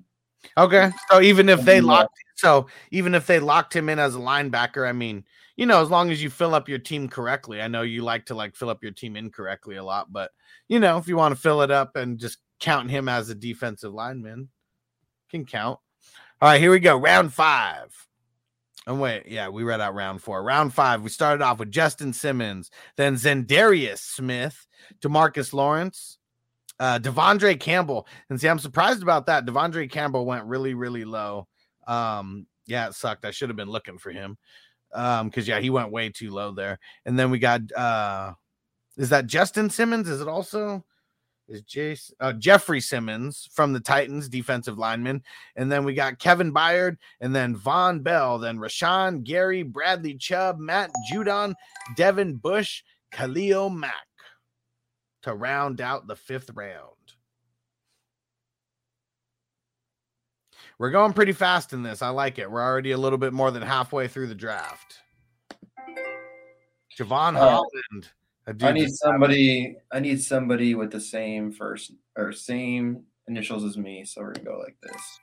[0.56, 0.90] Okay.
[1.10, 4.88] So even if they locked so even if they locked him in as a linebacker,
[4.88, 5.24] I mean,
[5.56, 7.60] you know, as long as you fill up your team correctly.
[7.60, 10.30] I know you like to like fill up your team incorrectly a lot, but
[10.68, 13.34] you know, if you want to fill it up and just count him as a
[13.34, 14.50] defensive lineman,
[15.30, 15.80] can count.
[16.40, 16.96] All right, here we go.
[16.96, 18.06] Round five.
[18.86, 20.42] And wait, yeah, we read out round four.
[20.42, 24.64] Round five, we started off with Justin Simmons, then Za'Darius Smith,
[25.02, 26.18] Demarcus Lawrence,
[26.78, 28.06] uh, Devondre Campbell.
[28.30, 29.44] And see, I'm surprised about that.
[29.44, 31.48] Devondre Campbell went really, really low.
[31.88, 33.24] Um, yeah, it sucked.
[33.24, 34.38] I should have been looking for him.
[34.92, 36.78] Um, because yeah, he went way too low there.
[37.04, 38.32] And then we got uh
[38.96, 40.08] is that Justin Simmons?
[40.08, 40.84] Is it also
[41.48, 45.22] is Jace uh, Jeffrey Simmons from the Titans, defensive lineman,
[45.56, 50.58] and then we got Kevin Byard, and then Vonn Bell, then Rashan, Gary, Bradley Chubb,
[50.58, 51.54] Matt Judon,
[51.96, 53.94] Devin Bush, Khalil Mack
[55.22, 56.92] to round out the fifth round.
[60.78, 62.02] We're going pretty fast in this.
[62.02, 62.50] I like it.
[62.50, 64.98] We're already a little bit more than halfway through the draft.
[66.96, 68.08] Jevon Uh, Holland.
[68.62, 69.76] I need somebody.
[69.92, 74.04] I need somebody with the same first or same initials as me.
[74.04, 75.20] So we're gonna go like this.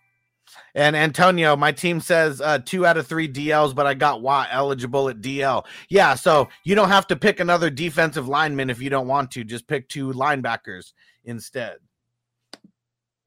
[0.76, 4.50] And Antonio, my team says uh, two out of three DLs, but I got Watt
[4.52, 5.66] eligible at DL.
[5.90, 9.44] Yeah, so you don't have to pick another defensive lineman if you don't want to.
[9.44, 11.78] Just pick two linebackers instead.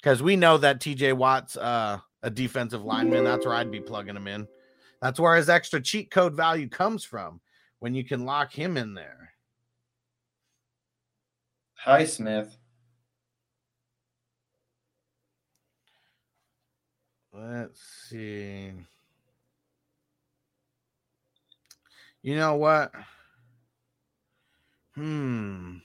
[0.00, 3.24] Because we know that TJ Watt's uh, a defensive lineman.
[3.24, 4.46] That's where I'd be plugging him in.
[5.00, 7.40] That's where his extra cheat code value comes from
[7.78, 9.32] when you can lock him in there.
[11.74, 12.56] Hi, Smith.
[17.32, 18.72] Let's see.
[22.22, 22.92] You know what?
[24.96, 25.76] Hmm.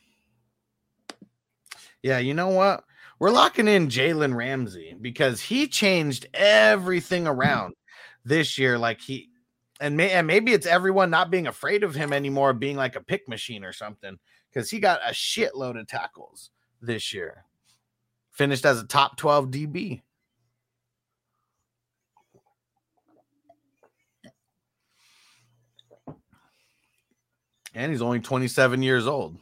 [2.01, 2.83] Yeah, you know what?
[3.23, 7.73] We're locking in Jalen Ramsey because he changed everything around
[8.25, 8.77] this year.
[8.77, 9.29] Like he,
[9.79, 13.01] and, may, and maybe it's everyone not being afraid of him anymore, being like a
[13.01, 14.19] pick machine or something.
[14.51, 16.49] because he got a shitload of tackles
[16.81, 17.45] this year.
[18.31, 20.01] Finished as a top 12 DB.
[27.73, 29.37] And he's only 27 years old.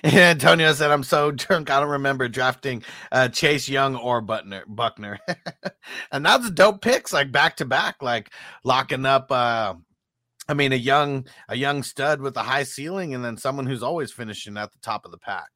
[0.04, 2.82] Antonio said, I'm so drunk, I don't remember drafting
[3.12, 5.18] uh, Chase Young or Butner, Buckner.
[6.12, 8.30] and that's dope picks, like back to back, like
[8.64, 9.74] locking up uh,
[10.50, 13.84] I mean, a young a young stud with a high ceiling, and then someone who's
[13.84, 15.48] always finishing at the top of the pack.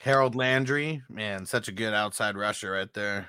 [0.00, 3.28] Harold Landry, man, such a good outside rusher right there.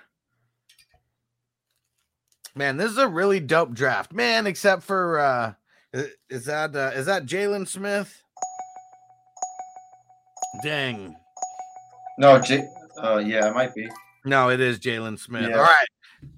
[2.56, 4.46] Man, this is a really dope draft, man.
[4.46, 5.54] Except for uh,
[5.94, 8.22] is that uh, is that Jaylon Smith?
[10.64, 11.16] Dang,
[12.18, 12.68] No, J.
[13.02, 13.88] Uh, yeah, it might be.
[14.26, 15.50] no, it is Jaylon Smith.
[15.50, 15.58] Yeah.
[15.58, 15.88] All right,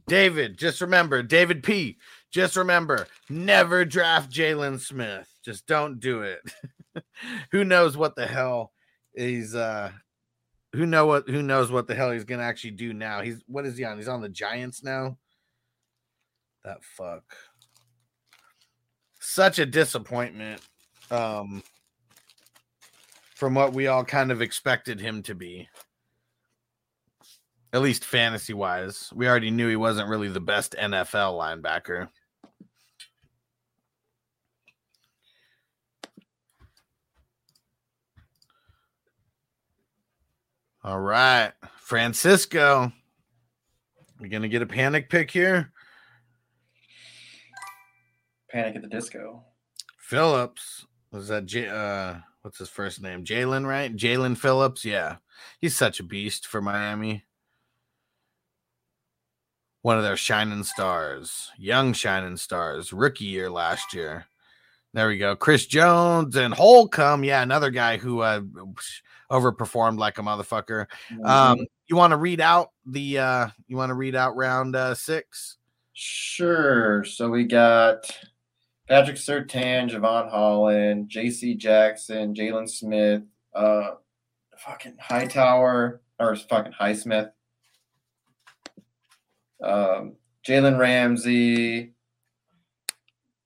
[0.07, 1.97] David, just remember, David P.
[2.31, 5.27] Just remember, never draft Jaylon Smith.
[5.43, 6.39] Just don't do it.
[7.51, 8.71] who knows what the hell
[9.15, 9.91] he's uh
[10.73, 13.21] who know what who knows what the hell he's gonna actually do now.
[13.21, 13.97] He's what is he on?
[13.97, 15.17] He's on the Giants now.
[16.63, 17.23] That fuck.
[19.23, 20.61] Such a disappointment.
[21.11, 21.63] Um
[23.35, 25.69] from what we all kind of expected him to be.
[27.73, 29.11] At least fantasy wise.
[29.15, 32.09] We already knew he wasn't really the best NFL linebacker.
[40.83, 41.51] All right.
[41.77, 42.91] Francisco.
[44.19, 45.71] We're gonna get a panic pick here?
[48.51, 49.43] Panic at the Disco.
[49.97, 50.85] Phillips.
[51.11, 53.23] Was that J uh what's his first name?
[53.23, 53.95] Jalen, right?
[53.95, 54.83] Jaelan Phillips.
[54.83, 55.17] Yeah.
[55.59, 57.23] He's such a beast for Miami.
[59.83, 64.25] One of their shining stars, young shining stars, rookie year last year.
[64.93, 65.35] There we go.
[65.35, 67.23] Chris Jones and Holcomb.
[67.23, 68.41] Yeah, another guy who uh
[69.31, 70.87] overperformed like a motherfucker.
[71.23, 74.93] Um, you want to read out the uh you want to read out round uh
[74.93, 75.57] six?
[75.93, 77.03] Sure.
[77.03, 78.09] So we got
[78.91, 81.55] Patrick Surtain, Jevon Holland, J.C.
[81.55, 83.23] Jackson, Jaylon Smith,
[83.55, 83.91] uh,
[84.57, 87.31] fucking Hightower or fucking Highsmith,
[89.63, 91.93] um, Jalen Ramsey.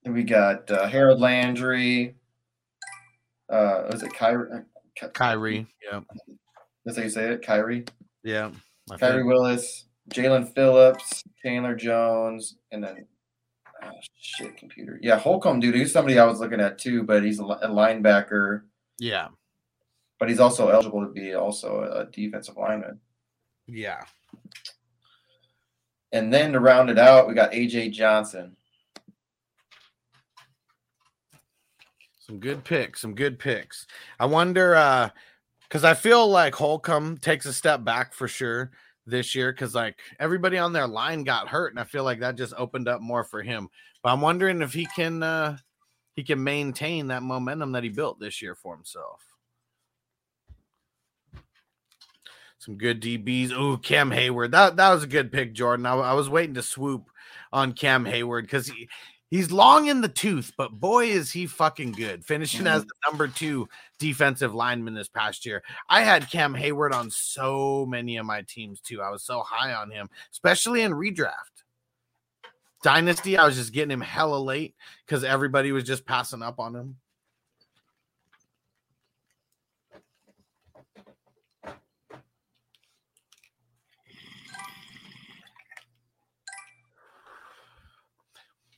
[0.03, 2.15] We got uh, Harold Landry.
[3.47, 4.63] Uh, was it Kyrie?
[4.99, 5.67] Ky- Kyrie.
[5.83, 5.99] Yeah.
[6.85, 7.85] That's how you say it, Kyrie.
[8.23, 8.49] Yeah.
[8.99, 13.05] Kyrie think- Willis, Jaelan Phillips, Chandler Jones, and then
[13.85, 14.99] oh, shit, computer.
[15.01, 15.75] Yeah, Holcomb, dude.
[15.75, 18.61] He's somebody I was looking at too, but he's a, linebacker,
[18.99, 19.27] Yeah.
[20.19, 22.99] but he's also eligible to be also a, a defensive lineman.
[23.67, 24.01] Yeah.
[26.11, 28.55] And then to round it out, we got AJ Johnson.
[32.19, 33.85] Some good picks, some good picks.
[34.19, 35.09] I wonder uh
[35.67, 38.71] because I feel like Holcomb takes a step back for sure
[39.05, 42.35] this year because like everybody on their line got hurt, and I feel like that
[42.35, 43.69] just opened up more for him.
[44.03, 45.57] But I'm wondering if he can uh
[46.15, 49.21] he can maintain that momentum that he built this year for himself.
[52.57, 53.51] Some good DBs.
[53.51, 54.51] Ooh, Cam Heyward.
[54.51, 55.85] That that was a good pick, Jordan.
[55.85, 57.09] I, I was waiting to swoop
[57.53, 58.89] on Cam Heyward because he,
[59.29, 62.25] he's long in the tooth, but boy is he fucking good.
[62.25, 62.87] Finishing as mm-hmm.
[62.87, 63.67] the number two
[63.99, 65.63] defensive lineman this past year.
[65.89, 69.01] I had Cam Heyward on so many of my teams too.
[69.01, 71.31] I was so high on him, especially in redraft.
[72.83, 76.75] Dynasty, I was just getting him hella late because everybody was just passing up on
[76.75, 76.97] him.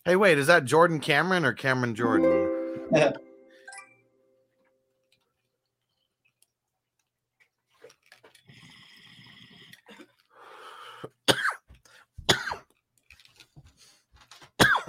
[0.07, 2.31] Hey, wait, is that Jordan Cameron or Cameron Jordan?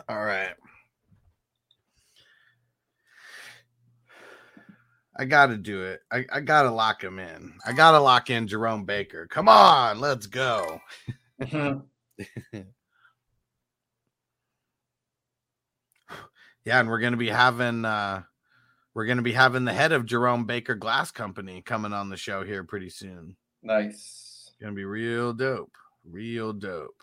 [0.09, 0.55] All right.
[5.17, 5.99] I got to do it.
[6.13, 7.55] I, I got to lock him in.
[7.67, 9.27] I got to lock in Jerome Baker.
[9.27, 10.81] Come on, let's go.
[11.41, 12.61] Mm-hmm.
[16.69, 18.25] Yeah, and we're going to be having uh
[18.93, 22.17] we're going to be having the head of Jerome Baker Glass Company coming on the
[22.19, 23.37] show here pretty soon.
[23.63, 24.51] nice.
[24.61, 25.73] Going to be real dope.
[26.05, 27.03] Real dope.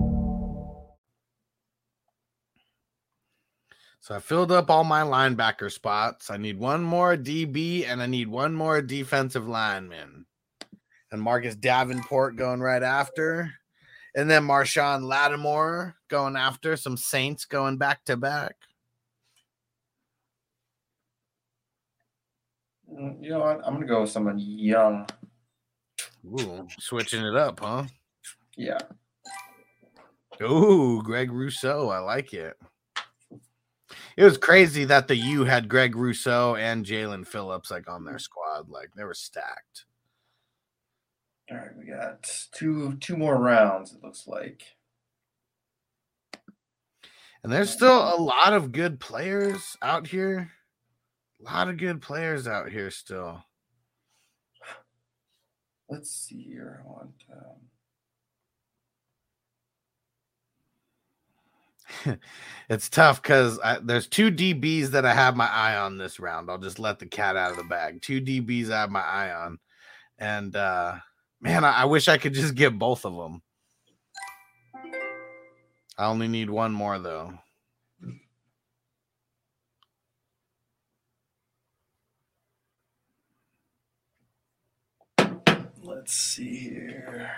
[4.01, 6.31] So I filled up all my linebacker spots.
[6.31, 10.25] I need one more DB and I need one more defensive lineman.
[11.11, 13.53] And Marcus Davenport going right after.
[14.15, 16.75] And then Marshon Lattimore going after.
[16.77, 18.55] Some Saints going back to back.
[22.91, 23.61] Mm, You know what?
[23.63, 25.07] I'm gonna go with someone young.
[26.25, 27.85] Ooh, switching it up, huh?
[28.57, 28.79] Yeah.
[30.41, 31.89] Ooh, Greg Rousseau.
[31.89, 32.57] I like it.
[34.21, 38.19] It was crazy that the U had Greg Rousseau and Jaelan Phillips like on their
[38.19, 38.69] squad.
[38.69, 39.85] Like they were stacked.
[41.49, 43.93] All right, we got two two more rounds.
[43.95, 44.61] It looks like.
[47.43, 50.51] And there's still a lot of good players out here.
[51.39, 53.43] A lot of good players out here still.
[55.89, 56.83] Let's see here.
[56.85, 57.23] I want.
[57.33, 57.70] Um,
[62.69, 66.49] it's tough because there's two DBs that I have my eye on this round.
[66.49, 68.01] I'll just let the cat out of the bag.
[68.01, 69.59] Two DBs I have my eye on,
[70.17, 70.95] and uh,
[71.41, 73.41] man, I, I wish I could just get both of them.
[75.97, 77.33] I only need one more though.
[86.01, 87.31] let's see here.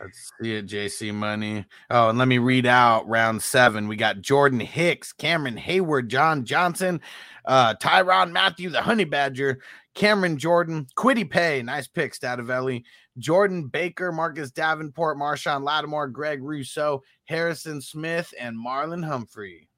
[0.00, 1.66] Let's see it, JC Money.
[1.90, 3.88] Oh, and let me read out round seven.
[3.88, 7.00] We got Jordan Hicks, Cameron Heyward, John Johnson,
[7.44, 9.60] uh, Tyrann Mathieu, the Honey Badger,
[9.94, 12.84] Cameron Jordan, Kwity Paye, nice pick, Stativelli,
[13.18, 19.68] Jordan Baker, Marcus Davenport, Marshon Lattimore, Greg Rousseau, Harrison Smith, and Marlon Humphrey.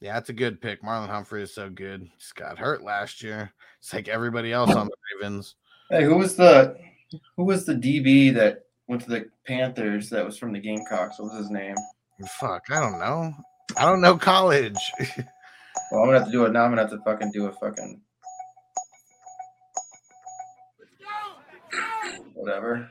[0.00, 0.82] Yeah, that's a good pick.
[0.82, 2.08] Marlon Humphrey is so good.
[2.18, 3.52] Just got hurt last year.
[3.80, 5.56] It's like everybody else on the Ravens.
[5.90, 6.76] Hey, who was the
[7.36, 11.18] who was the DB that went to the Panthers that was from the Gamecocks?
[11.18, 11.74] What was his name?
[12.40, 13.32] Fuck, I don't know.
[13.76, 14.78] I don't know college.
[15.92, 16.64] Well, I'm gonna have to do it now.
[16.64, 18.00] I'm gonna have to fucking do a fucking
[22.34, 22.90] whatever.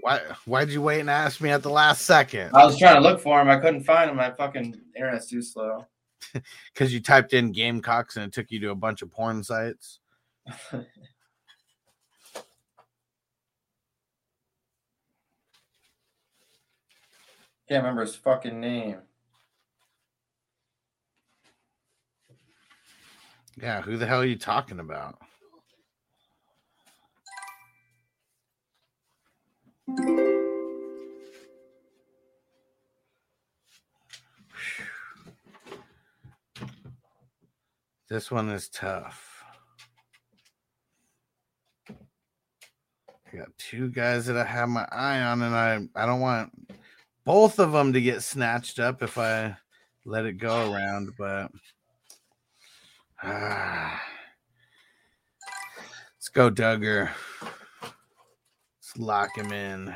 [0.00, 2.50] Why why'd you wait and ask me at the last second?
[2.54, 3.48] I was trying to look for him.
[3.48, 4.16] I couldn't find him.
[4.16, 5.86] My fucking internet's too slow.
[6.72, 10.00] Because you typed in Gamecocks and it took you to a bunch of porn sites.
[17.68, 18.98] Can't remember his fucking name.
[23.60, 25.18] Yeah, who the hell are you talking about?
[38.10, 39.42] This one is tough.
[41.88, 46.52] I got two guys that I have my eye on, and I I don't want
[47.24, 49.56] both of them to get snatched up if I
[50.04, 51.50] let it go around, but
[53.22, 54.02] ah,
[56.16, 57.10] let's go, Dugger.
[57.82, 59.94] Let's lock him in.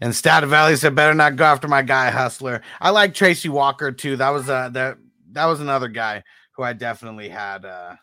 [0.00, 3.92] And Stat Valley said, "Better not go after my guy, Hustler." I like Tracy Walker
[3.92, 4.16] too.
[4.16, 4.98] That was uh that
[5.30, 7.64] that was another guy who I definitely had.
[7.64, 7.96] uh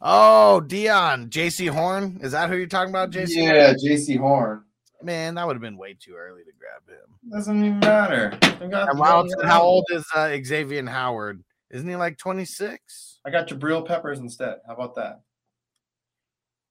[0.00, 2.18] Oh, Dion, Jaycee Horn.
[2.22, 3.36] Is that who you're talking about, JC?
[3.36, 4.64] Yeah, Jaycee Horn.
[5.02, 7.30] Man, that would have been way too early to grab him.
[7.30, 8.38] Doesn't even matter.
[8.60, 11.42] And how, how old is uh, Xavier Howard?
[11.70, 13.20] Isn't he like 26?
[13.24, 14.58] I got Jabril Peppers instead.
[14.66, 15.20] How about that?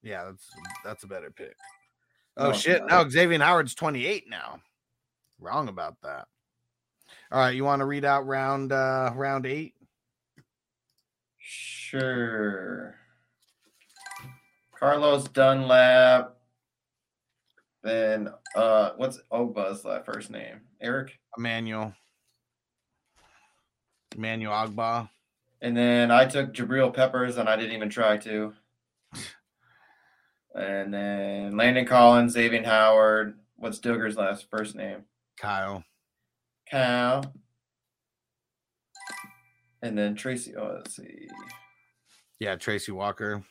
[0.02, 0.48] Yeah, that's
[0.84, 1.54] that's a better pick.
[2.36, 2.82] Oh No, shit!
[2.86, 4.60] No, Xavier Howard's 28 now.
[5.40, 6.26] Wrong about that.
[7.32, 9.73] All right, you want to read out round uh round eight?
[11.46, 12.94] Sure.
[14.78, 16.36] Carlos Dunlap.
[17.82, 20.62] Then uh what's Ogbah's last first name?
[20.80, 21.18] Eric.
[21.36, 21.92] Emmanuel.
[24.16, 25.10] Emmanuel Ogbah.
[25.60, 28.54] And then I took Jabril Peppers and I didn't even try to.
[30.54, 33.38] And then Landon Collins, Xavier Howard.
[33.56, 35.04] What's Dugger's last first name?
[35.36, 35.84] Kyle.
[36.70, 37.34] Kyle.
[39.84, 40.56] And then Tracy.
[40.56, 41.28] Oh, let's see.
[42.40, 43.44] Yeah, Tracy Walker.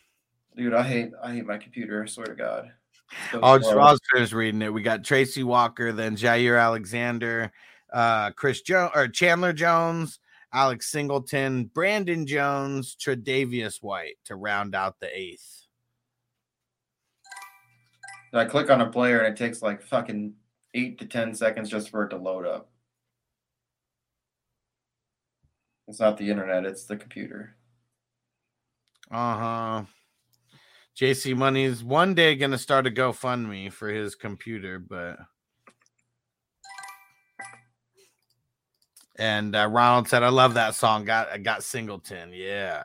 [0.58, 2.02] Dude, I hate I hate my computer.
[2.02, 2.72] I swear to God.
[3.32, 3.72] So I'll just.
[3.72, 4.74] I'll just reading it.
[4.74, 7.52] We got Tracy Walker, then Jaire Alexander,
[7.94, 10.20] uh, Chris Jones or Chandler Jones,
[10.52, 15.68] Alex Singleton, Brandon Jones, Tre'Davious White to round out the eighth.
[18.34, 20.34] I click on a player and it takes like fucking
[20.74, 22.72] eight to ten seconds just for it to load up.
[25.88, 27.56] It's not the internet, it's the computer.
[29.12, 29.84] Uh huh.
[31.00, 35.18] JC Money's one day gonna start a GoFundMe for his computer, but
[39.18, 42.84] and uh, Ronald said, "I love that song." Got I got Singleton, yeah.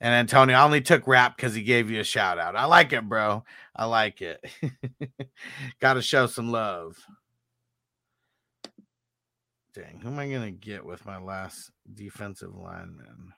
[0.00, 2.54] And Antonio, I only took rap because he gave you a shout out.
[2.54, 3.44] I like it, bro.
[3.74, 4.44] I like it.
[5.80, 6.98] Got to show some love.
[9.76, 13.34] Dang, who am I gonna get with my last defensive lineman?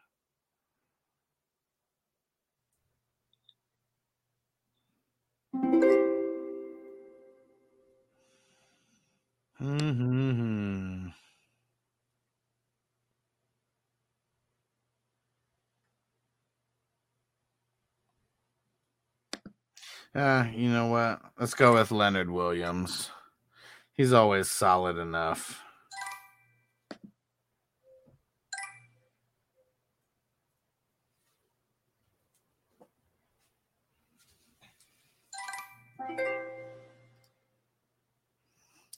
[9.59, 11.09] Hmm.
[20.15, 21.21] Uh, you know what?
[21.41, 23.11] Let's go with Leonard Williams.
[23.93, 25.65] He's always solid enough.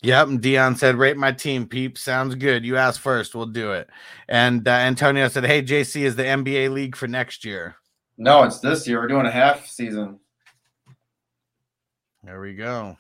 [0.03, 1.99] Yep, and Dion said, "Rate my team, peep.
[1.99, 2.65] Sounds good.
[2.65, 3.35] You asked first.
[3.35, 3.89] We'll do it."
[4.29, 7.77] And uh, Antonio said, "Hey, JC is the NBA league for next year."
[8.17, 9.01] No, it's this year.
[9.01, 10.21] We're doing a half season.
[12.23, 12.97] There we go.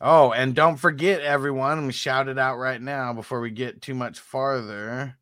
[0.00, 1.78] Oh, and don't forget, everyone.
[1.78, 5.16] I'm shout it out right now before we get too much farther.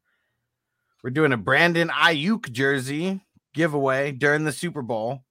[1.03, 3.21] We're doing a Brandon Aiyuk jersey
[3.55, 5.25] giveaway during the Super Bowl.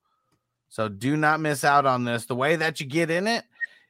[0.72, 2.26] So do not miss out on this.
[2.26, 3.44] The way that you get in it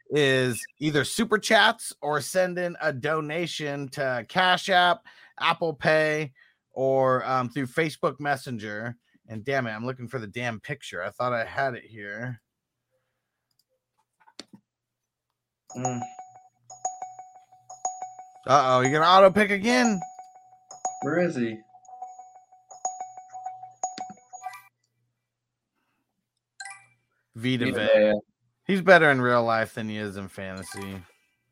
[0.09, 5.01] is either super chats or send in a donation to Cash App,
[5.39, 6.31] Apple Pay,
[6.71, 8.95] or um, through Facebook Messenger.
[9.27, 11.03] And damn it, I'm looking for the damn picture.
[11.03, 12.41] I thought I had it here.
[15.77, 16.01] Mm.
[18.47, 19.99] Uh oh, you're gonna auto pick again?
[21.03, 21.59] Where is he?
[27.41, 28.13] Vita Vita Vea.
[28.65, 31.01] He's better in real life than he is in fantasy.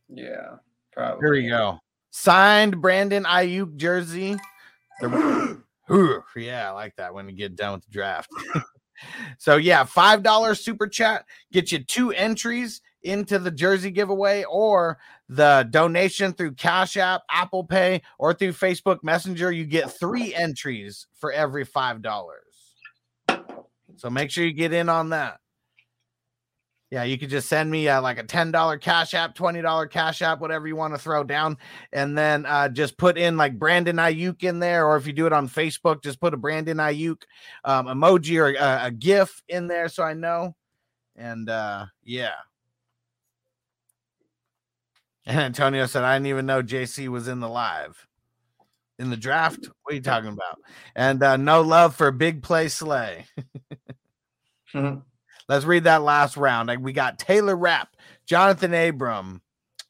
[0.08, 0.56] Yeah,
[0.94, 1.20] probably.
[1.22, 1.80] Here we go.
[2.12, 4.38] Signed Brandon Aiyuk jersey.
[6.36, 8.30] Yeah, I like that when you get done with the draft.
[9.40, 15.00] so yeah, five dollars super chat get you two entries into the jersey giveaway or
[15.30, 19.52] the donation through Cash App, Apple Pay, or through Facebook Messenger.
[19.52, 22.44] You get three entries for every five dollars.
[23.96, 25.40] So make sure you get in on that.
[26.92, 30.42] Yeah, you could just send me uh, like a $10 cash app, $20 cash app,
[30.42, 31.58] whatever you want to throw down.
[31.94, 34.88] And then uh, just put in like Brandon Aiyuk in there.
[34.88, 37.22] Or if you do it on Facebook, just put a Brandon Aiyuk
[37.64, 40.56] um, emoji or uh, a GIF in there so I know.
[41.16, 42.34] And uh, yeah.
[45.28, 48.08] And Antonio said, I didn't even know JC was in the live.
[48.98, 49.70] In the draft?
[49.84, 50.58] What are you talking about?
[50.96, 53.26] And uh, no love for big play slay.
[55.50, 56.72] Let's read that last round.
[56.82, 59.42] We got Taylor Rapp, Jonathan Abram.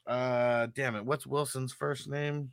[0.06, 2.50] Uh damn it, what's Wilson's first name?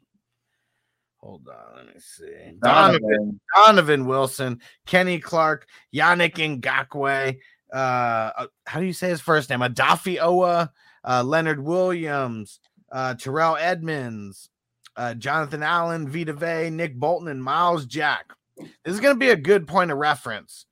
[1.22, 2.54] Hold on, let me see.
[2.62, 3.40] Donovan, Donovan.
[3.56, 7.38] Donovan Wilson, Kenny Clark, Yannick Ngakoue.
[7.74, 9.60] Uh, uh, how do you say his first name?
[9.60, 10.70] Odafe Oweh,
[11.04, 12.60] uh, Leonard Williams,
[12.92, 14.50] uh, Terrell Edmunds,
[14.96, 18.32] uh, Jonathan Allen, Vita Vea, Nick Bolton, and Myles Jack.
[18.58, 20.67] This is going to be a good point of reference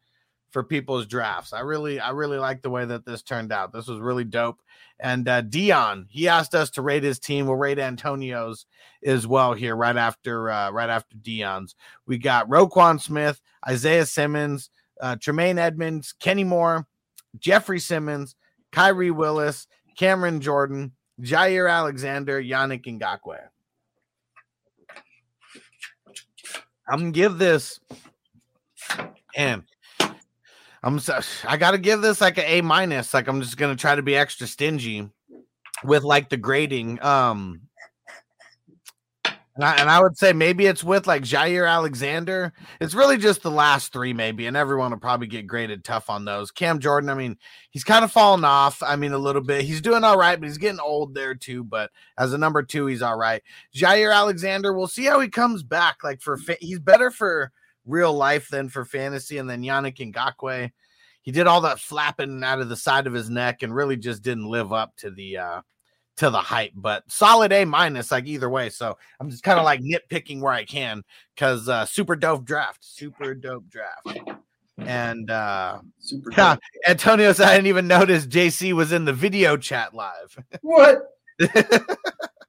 [0.55, 1.51] for people's drafts.
[1.51, 3.73] I really, I really like the way that this turned out.
[3.73, 4.61] This was really dope.
[5.01, 7.45] And uh, Dion, he asked us to rate his team.
[7.45, 8.65] We'll rate Antonio's
[9.03, 11.75] as well here, right after, uh, right after Dion's.
[12.07, 14.69] We got Roquan Smith, Isaiah Simmons,
[15.01, 16.87] uh, Tremaine Edmunds, Kenny Moore,
[17.37, 18.37] Jeffrey Simmons,
[18.71, 23.39] Kyrie Willis, Cameron Jordan, Jaire Alexander, Yannick Ngakoue.
[26.87, 27.81] I'm gonna give this,
[29.35, 29.63] and
[30.85, 33.13] I'm so, I gotta give this like an A minus.
[33.13, 35.09] Like I'm just gonna try to be extra stingy
[35.83, 37.03] with like the grading.
[37.03, 37.61] Um,
[39.55, 42.51] And I, and I would say maybe it's with like Jaire Alexander.
[42.81, 46.25] It's really just the last three, maybe, and everyone will probably get graded tough on
[46.25, 46.51] those.
[46.51, 47.37] Cam Jordan, I mean,
[47.71, 48.83] he's kind of fallen off.
[48.83, 49.63] I mean, a little bit.
[49.63, 51.63] He's doing all right, but he's getting old there too.
[51.63, 53.41] But as a number two, he's all right.
[53.73, 56.03] Jaire Alexander, we'll see how he comes back.
[56.03, 57.53] Like for he's better for
[57.85, 59.37] real life than for fantasy.
[59.37, 60.71] And then Yannick Ngakoue,
[61.21, 64.21] he did all that flapping out of the side of his neck and really just
[64.21, 65.61] didn't live up to the uh
[66.17, 68.69] to the hype, but solid A minus, like either way.
[68.69, 71.03] So I'm just kind of like nitpicking where I can
[71.35, 74.19] because uh super dope draft, super dope draft.
[74.77, 76.31] And uh Super.
[76.37, 76.55] yeah,
[76.87, 80.37] Antonio said I didn't even notice JC was in the video chat live.
[80.61, 81.11] What?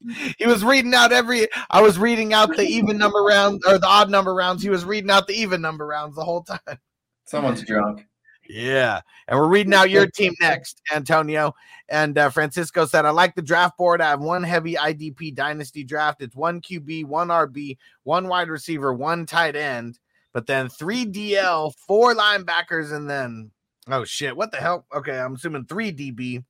[0.38, 3.86] he was reading out every I was reading out the even number rounds or the
[3.86, 4.62] odd number rounds.
[4.62, 6.78] He was reading out the even number rounds the whole time.
[7.24, 8.06] Someone's drunk.
[8.48, 9.00] Yeah.
[9.28, 11.54] And we're reading out your team next, Antonio.
[11.88, 14.00] And uh, Francisco said, I like the draft board.
[14.00, 16.22] I have one heavy IDP dynasty draft.
[16.22, 19.98] It's one QB, one RB, one wide receiver, one tight end,
[20.32, 23.50] but then three DL, four linebackers, and then,
[23.88, 24.86] oh shit, what the hell?
[24.94, 25.18] Okay.
[25.18, 26.44] I'm assuming three DB.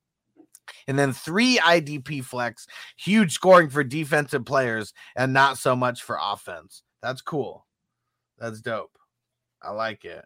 [0.87, 6.19] And then three IDP flex, huge scoring for defensive players and not so much for
[6.21, 6.83] offense.
[7.03, 7.67] That's cool.
[8.39, 8.97] That's dope.
[9.63, 10.25] I like it.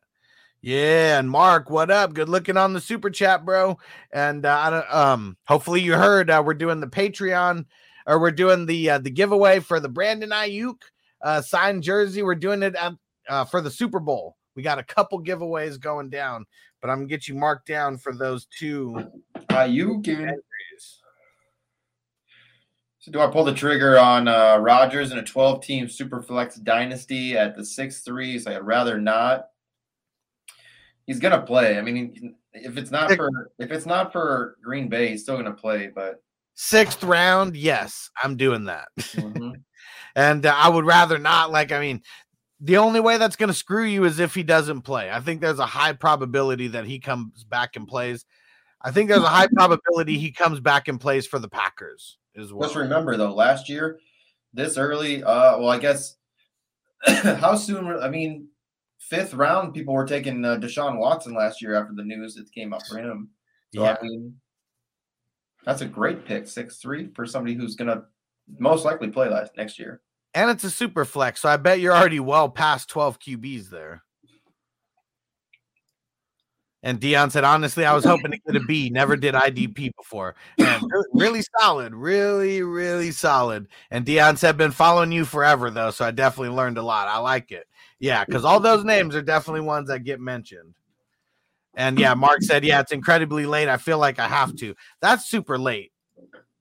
[0.62, 2.12] Yeah, and Mark, what up?
[2.12, 3.78] Good looking on the super chat, bro.
[4.12, 7.64] And uh, I don't, um, hopefully you heard uh, we're doing the Patreon
[8.06, 10.76] or we're doing the uh, the giveaway for the Brandon Aiyuk
[11.22, 12.22] uh, signed jersey.
[12.22, 12.92] We're doing it at,
[13.28, 14.36] uh, for the Super Bowl.
[14.54, 16.44] We got a couple giveaways going down,
[16.80, 19.10] but I'm gonna get you marked down for those two.
[19.52, 20.36] Uh, you can.
[22.98, 26.56] So do I pull the trigger on uh, Rogers in a 12 team super flex
[26.56, 28.38] dynasty at the 6 3?
[28.38, 29.46] So I'd rather not.
[31.06, 31.78] He's gonna play.
[31.78, 35.52] I mean, if it's not for if it's not for Green Bay, he's still gonna
[35.54, 35.88] play.
[35.88, 36.22] But
[36.54, 38.88] Sixth round, yes, I'm doing that.
[38.98, 39.54] mhm.
[40.14, 41.50] and uh, I would rather not.
[41.50, 42.02] Like, I mean,
[42.60, 45.10] the only way that's going to screw you is if he doesn't play.
[45.10, 48.24] I think there's a high probability that he comes back and plays.
[48.82, 52.52] I think there's a high probability he comes back and plays for the Packers as
[52.52, 52.68] well.
[52.68, 53.98] just remember though, last year,
[54.52, 56.16] this early, uh, well, I guess
[57.06, 57.86] how soon?
[57.86, 58.48] were- I mean,
[58.98, 62.72] fifth round, people were taking uh, Deshaun Watson last year after the news that came
[62.72, 63.30] up for him.
[63.74, 63.96] So Yeah.
[64.00, 64.34] I mean,
[65.64, 68.04] that's a great pick, six three for somebody who's gonna
[68.58, 70.00] most likely play last next year.
[70.32, 74.02] And it's a super flex, so I bet you're already well past 12 QBs there.
[76.82, 78.88] And Dion said, honestly, I was hoping to get a B.
[78.88, 80.34] Never did IDP before.
[80.58, 83.68] And really solid, really, really solid.
[83.90, 85.90] And Dion said, been following you forever, though.
[85.90, 87.08] So I definitely learned a lot.
[87.08, 87.66] I like it.
[87.98, 90.74] Yeah, because all those names are definitely ones that get mentioned.
[91.74, 93.68] And yeah, Mark said, yeah, it's incredibly late.
[93.68, 94.74] I feel like I have to.
[95.00, 95.89] That's super late.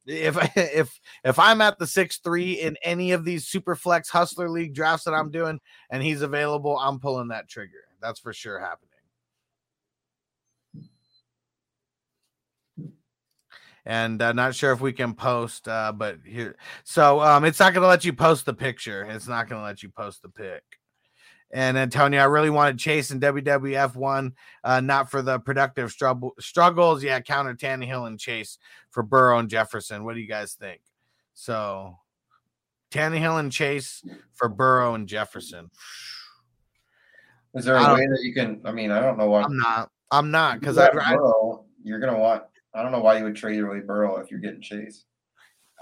[0.09, 4.49] If if if I'm at the six three in any of these super flex hustler
[4.49, 7.85] league drafts that I'm doing and he's available, I'm pulling that trigger.
[8.01, 8.89] That's for sure happening.
[13.85, 17.73] And uh, not sure if we can post, uh, but here, so um, it's not
[17.73, 19.03] going to let you post the picture.
[19.09, 20.78] It's not going to let you post the pic.
[21.51, 26.35] And Antonio, I really wanted Chase and WWF one, uh, not for the productive struggle
[26.39, 27.03] struggles.
[27.03, 28.59] Yeah, counter Tannehill and Chase
[28.91, 30.03] for Burrow and Jefferson.
[30.03, 30.81] What do you guys think?
[31.33, 31.97] So,
[32.91, 35.71] Tannehill and Chase for Burrow and Jefferson.
[37.55, 38.61] Is there a way that you can?
[38.63, 39.41] I mean, I don't know why.
[39.41, 39.89] I'm not.
[40.11, 40.99] I'm not because rather.
[40.99, 42.43] Burrow, you're gonna want.
[42.75, 45.05] I don't know why you would trade away Burrow if you're getting Chase.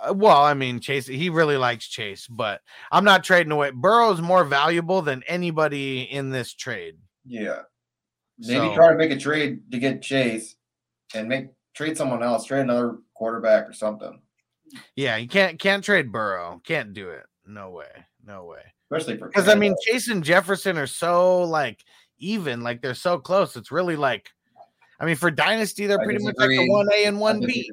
[0.05, 3.71] Uh, Well, I mean, Chase, he really likes Chase, but I'm not trading away.
[3.71, 6.97] Burrow is more valuable than anybody in this trade.
[7.25, 7.63] Yeah,
[8.39, 10.55] maybe So- try to make a trade to get Chase,
[11.13, 14.21] and make trade someone else, trade another quarterback or something.
[14.95, 16.61] Yeah, you can't can't trade Burrow.
[16.65, 17.25] Can't do it.
[17.45, 17.89] No way.
[18.25, 18.61] No way.
[18.91, 21.83] Especially for Because I mean, Chase and Jefferson are so like
[22.19, 23.55] even, like they're so close.
[23.55, 24.29] It's really like,
[24.99, 26.57] I mean, for Dynasty, they're I pretty much like disagree.
[26.67, 27.71] the one A and one B.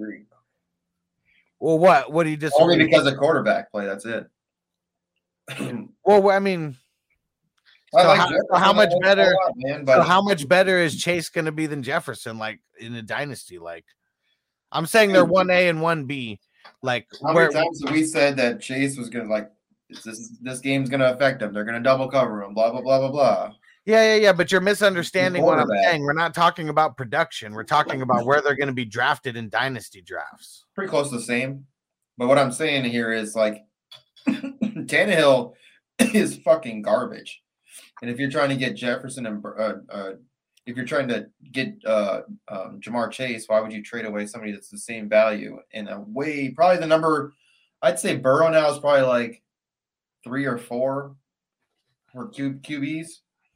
[1.65, 2.13] Well, what?
[2.13, 2.75] What do you disagree?
[2.75, 3.87] Only because of quarterback play.
[3.87, 4.27] That's it.
[6.05, 6.77] Well, I mean,
[7.97, 9.87] I like how- so how much better- lot, man.
[9.87, 12.37] so how much better is Chase going to be than Jefferson?
[12.37, 13.87] Like in a Dynasty, like
[14.71, 16.39] I'm saying they're one A and one B.
[16.83, 19.51] Like how where many times have we said that Chase was gonna like
[19.89, 20.37] this?
[20.43, 21.55] This, game's gonna affect them.
[21.55, 22.53] They're gonna double cover him.
[22.53, 23.53] Blah blah blah blah blah.
[23.87, 24.33] Yeah, yeah, yeah.
[24.33, 26.03] But you're misunderstanding what I'm saying.
[26.03, 27.53] We're not talking about production.
[27.53, 30.65] We're talking about where they're going to be drafted in dynasty drafts.
[30.75, 31.67] Pretty close to the same.
[32.17, 33.63] But what I'm saying here is like
[34.29, 35.53] Tannehill
[35.99, 37.43] is fucking garbage.
[38.01, 40.11] And if you're trying to get Jefferson and uh, uh,
[40.67, 44.53] if you're trying to get uh, um, Ja'Marr Chase, why would you trade away somebody
[44.53, 46.51] that's the same value in a way?
[46.51, 47.35] Probably the number.
[47.83, 49.43] I'd say Burrow now is probably like
[50.23, 51.17] three or four
[52.13, 53.09] for Q, QBs.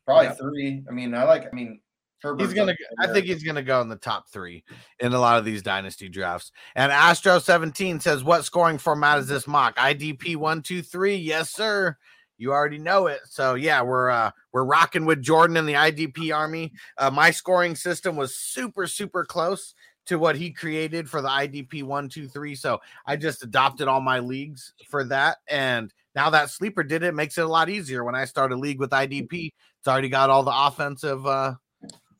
[0.08, 0.32] Probably Yeah.
[0.34, 0.82] three.
[0.88, 1.44] I mean, I like.
[1.44, 1.80] I mean,
[2.22, 2.74] Herbert's He's gonna.
[2.98, 4.64] I think he's gonna go in the top three
[5.00, 6.50] in a lot of these dynasty drafts.
[6.74, 9.76] And Astro seventeen says, "What scoring format is this mock?
[9.76, 11.14] IDP one two three?
[11.14, 11.96] Yes, sir.
[12.38, 13.20] You already know it.
[13.26, 16.72] So yeah, we're uh we're rocking with Jordan in the IDP army.
[16.96, 19.74] Uh, my scoring system was super super close
[20.06, 22.54] to what he created for the IDP one two three.
[22.54, 27.14] So I just adopted all my leagues for that, and now that sleeper did it,
[27.14, 28.02] makes it a lot easier.
[28.02, 31.26] When I start a league with IDP, it's already got all the offensive.
[31.26, 31.54] uh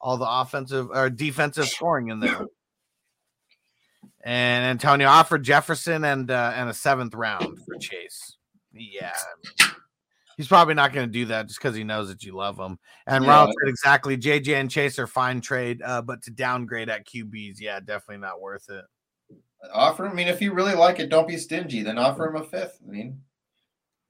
[0.01, 2.47] all the offensive or defensive scoring in there.
[4.25, 8.37] And Antonio offered Jefferson and uh, and a seventh round for Chase.
[8.73, 9.15] Yeah,
[10.37, 12.79] he's probably not going to do that just because he knows that you love him.
[13.07, 13.31] And Yeah.
[13.31, 14.17] Ronald said exactly.
[14.17, 18.41] JJ and Chase are fine trade, uh, but to downgrade at QBs, yeah, definitely not
[18.41, 18.85] worth it.
[19.73, 20.07] offer.
[20.09, 21.83] I mean, if you really like it, don't be stingy.
[21.83, 22.79] Then offer him a fifth.
[22.87, 23.21] I mean,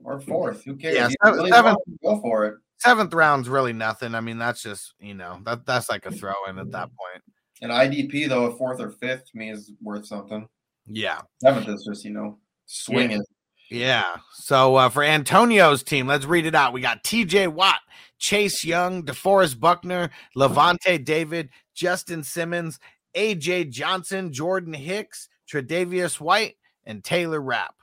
[0.05, 0.64] or fourth.
[0.64, 0.96] Who cares?
[0.96, 2.55] Yeah, seven- really seven- want it, go for it.
[2.79, 4.14] Seventh round's really nothing.
[4.14, 7.22] I mean, that's just you know that that's like a throw in at that point.
[7.61, 10.49] An IDP though, a fourth or fifth to me is worth something.
[10.87, 11.22] Yeah.
[11.43, 13.22] Seventh is just you know swinging.
[13.70, 14.16] Yeah.
[14.33, 16.72] So uh, for Antonio's team, let's read it out.
[16.72, 17.81] We got TJ Watt,
[18.18, 22.79] Chase Young, DeForest Buckner, Lavonte David, Justin Simmons,
[23.14, 27.74] AJ Johnson, Jordan Hicks, Tre'Davious White, and Taylor Rapp.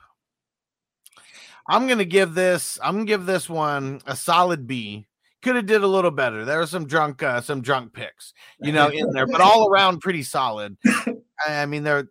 [1.68, 2.78] I'm gonna give this.
[2.82, 5.06] I'm gonna give this one a solid B.
[5.42, 6.44] Could have did a little better.
[6.44, 10.00] There were some drunk, uh, some drunk picks, you know, in there, but all around
[10.00, 10.76] pretty solid.
[10.86, 11.14] I
[11.46, 12.08] I mean, there.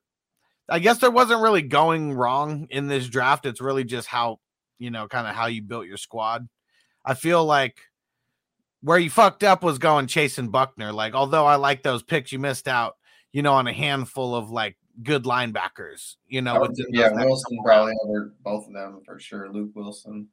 [0.67, 3.45] I guess there wasn't really going wrong in this draft.
[3.45, 4.39] It's really just how,
[4.79, 6.47] you know, kind of how you built your squad.
[7.03, 7.77] I feel like
[8.81, 10.91] where you fucked up was going chasing Buckner.
[10.91, 12.95] Like, although I like those picks, you missed out,
[13.31, 16.59] you know, on a handful of like good linebackers, you know.
[16.59, 19.49] Would- yeah, Wilson probably over both of them for sure.
[19.51, 20.27] Luke Wilson.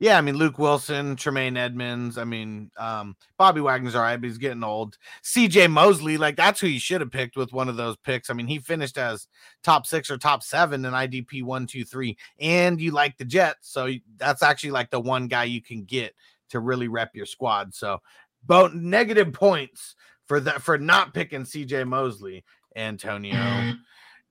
[0.00, 2.18] Yeah, I mean Luke Wilson, Tremaine Edmunds.
[2.18, 4.98] I mean, um, Bobby Wagner's all right, but he's getting old.
[5.22, 8.28] CJ Mosley, like that's who you should have picked with one of those picks.
[8.28, 9.28] I mean, he finished as
[9.62, 13.70] top six or top seven in IDP one, two, three, and you like the Jets,
[13.70, 16.14] so that's actually like the one guy you can get
[16.50, 17.72] to really rep your squad.
[17.74, 18.02] So,
[18.42, 19.94] both negative points
[20.26, 22.44] for that for not picking CJ Mosley,
[22.76, 23.74] Antonio,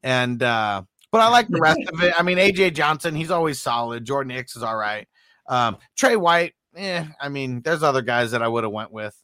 [0.01, 2.13] and uh, but I like the rest of it.
[2.17, 4.05] I mean, AJ Johnson, he's always solid.
[4.05, 5.07] Jordan Hicks is all right.
[5.47, 9.15] Um, Trey White, eh, I mean, there's other guys that I would have went with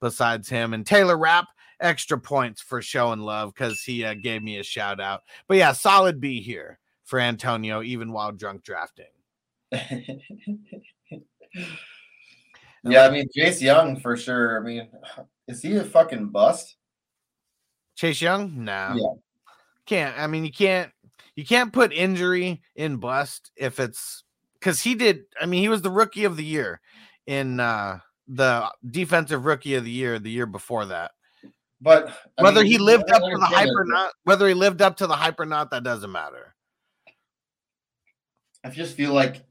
[0.00, 0.74] besides him.
[0.74, 1.46] And Taylor Rapp,
[1.80, 5.22] extra points for showing love because he uh, gave me a shout out.
[5.46, 9.06] But yeah, solid B here for Antonio, even while drunk drafting.
[12.84, 14.60] Yeah, I mean Jace Young for sure.
[14.60, 14.88] I mean,
[15.46, 16.76] is he a fucking bust?
[17.98, 19.20] Chase Young, no, Yeah.
[19.84, 20.16] can't.
[20.16, 20.92] I mean, you can't.
[21.34, 24.22] You can't put injury in bust if it's
[24.54, 25.24] because he did.
[25.40, 26.80] I mean, he was the rookie of the year
[27.26, 31.10] in uh the defensive rookie of the year the year before that.
[31.80, 34.80] But I whether mean, he lived up to the hype or not, whether he lived
[34.80, 36.54] up to the hype or not, that doesn't matter.
[38.62, 39.44] I just feel like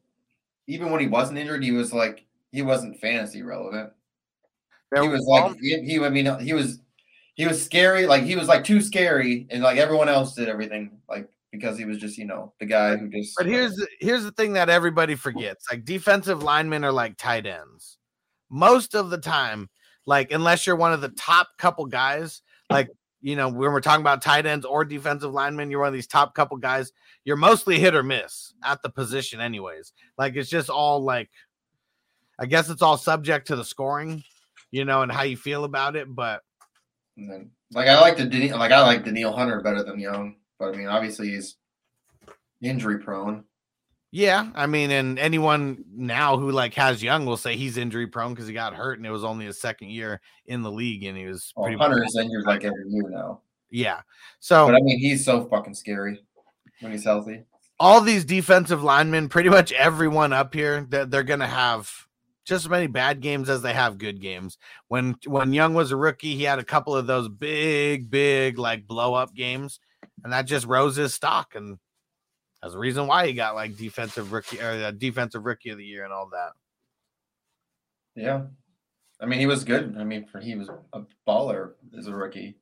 [0.68, 3.92] even when he wasn't injured, he was like he wasn't fantasy relevant.
[4.92, 6.80] There he was well, like he, he I mean he was
[7.38, 11.00] he was scary like he was like too scary and like everyone else did everything
[11.08, 14.24] like because he was just you know the guy who just but here's the, here's
[14.24, 17.98] the thing that everybody forgets: like defensive linemen are like tight ends.
[18.50, 19.70] Most of the time,
[20.06, 22.90] like unless you're one of the top couple guys, like
[23.22, 26.08] you know when we're talking about tight ends or defensive linemen, you're one of these
[26.08, 26.92] top couple guys.
[27.24, 29.94] You're mostly hit or miss at the position, anyways.
[30.18, 31.30] Like it's just all like,
[32.40, 34.24] I guess it's all subject to the scoring,
[34.72, 36.14] you know, and how you feel about it.
[36.14, 36.42] But
[37.18, 40.74] and then, like I like the like I like Danielle Hunter better than Young, but
[40.74, 41.58] I mean obviously he's
[42.62, 43.44] injury prone.
[44.12, 48.34] Yeah, I mean, and anyone now who like has Young will say he's injury prone
[48.34, 51.18] because he got hurt and it was only his second year in the league and
[51.18, 54.02] he was Well, pretty Hunter much is injured like every year now, yeah.
[54.40, 56.24] So but I mean he's so fucking scary
[56.80, 57.44] when he's healthy.
[57.80, 62.07] all these defensive linemen, pretty much everyone up here, that they're gonna have
[62.48, 64.58] just as many bad games as they have good games.
[64.88, 68.88] When when Young was a rookie, he had a couple of those big, big like
[68.88, 69.80] blow up games,
[70.24, 71.78] and that just rose his stock and.
[72.60, 75.86] That's the reason why he got like defensive rookie or uh, defensive rookie of the
[75.86, 76.54] year and all that.
[78.16, 78.42] Yeah,
[79.22, 79.96] I mean he was good.
[79.96, 82.58] I mean for he was a baller as a rookie.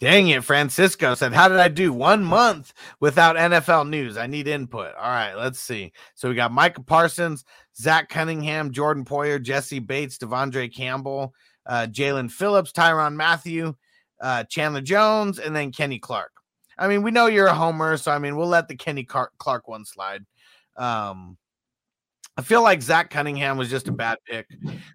[0.00, 1.92] Dang it, Francisco said, How did I do?
[1.92, 4.16] One month without NFL news.
[4.16, 4.94] I need input.
[4.94, 5.92] All right, let's see.
[6.14, 7.44] So we got Micah Parsons,
[7.80, 11.32] Zach Cunningham, Jordan Poyer, Jessie Bates, De'Vondre Campbell,
[11.66, 13.74] uh, Jaelan Phillips, Tyrann Mathieu,
[14.20, 16.32] uh, Chandler Jones, and then Kenny Clark.
[16.78, 19.68] I mean, we know you're a homer, so I mean, we'll let the Kenny Clark,
[19.68, 20.24] one slide.
[20.76, 21.36] Um,
[22.36, 24.46] I feel like Zach Cunningham was just a bad pick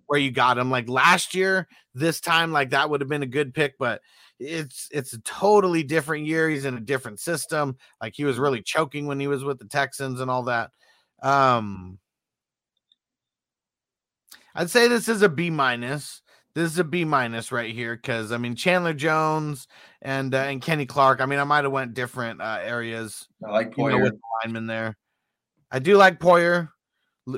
[0.07, 0.71] where you got him.
[0.71, 4.01] Like last year, this time, like that would have been a good pick, but
[4.39, 6.49] it's it's a totally different year.
[6.49, 7.77] He's in a different system.
[8.01, 10.71] Like he was really choking when he was with the Texans and all that.
[11.21, 11.99] Um
[14.56, 16.22] I'd say this is a B minus.
[16.56, 19.68] This is a B minus right here because I mean Chandler Jones
[20.01, 21.20] and uh, and Kenny Clark.
[21.22, 23.28] I mean I might have went different uh, areas.
[23.45, 24.04] I like You know, Poyer.
[24.04, 24.97] with the lineman there.
[25.72, 26.70] I do like Poyer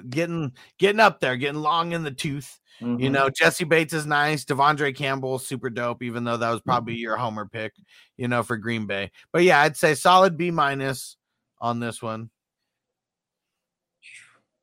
[0.10, 2.60] getting getting up there, getting long in the tooth.
[2.82, 3.12] You Mhm.
[3.12, 4.44] know, Jessie Bates is nice.
[4.44, 7.72] De'Vondre Campbell, super dope, even though that was probably your homer pick,
[8.18, 9.12] you know, for Green Bay.
[9.32, 11.16] But yeah, I'd say solid B minus
[11.62, 12.30] on this one.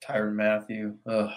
[0.05, 0.99] Tyrann Mathieu.
[1.07, 1.31] Ugh.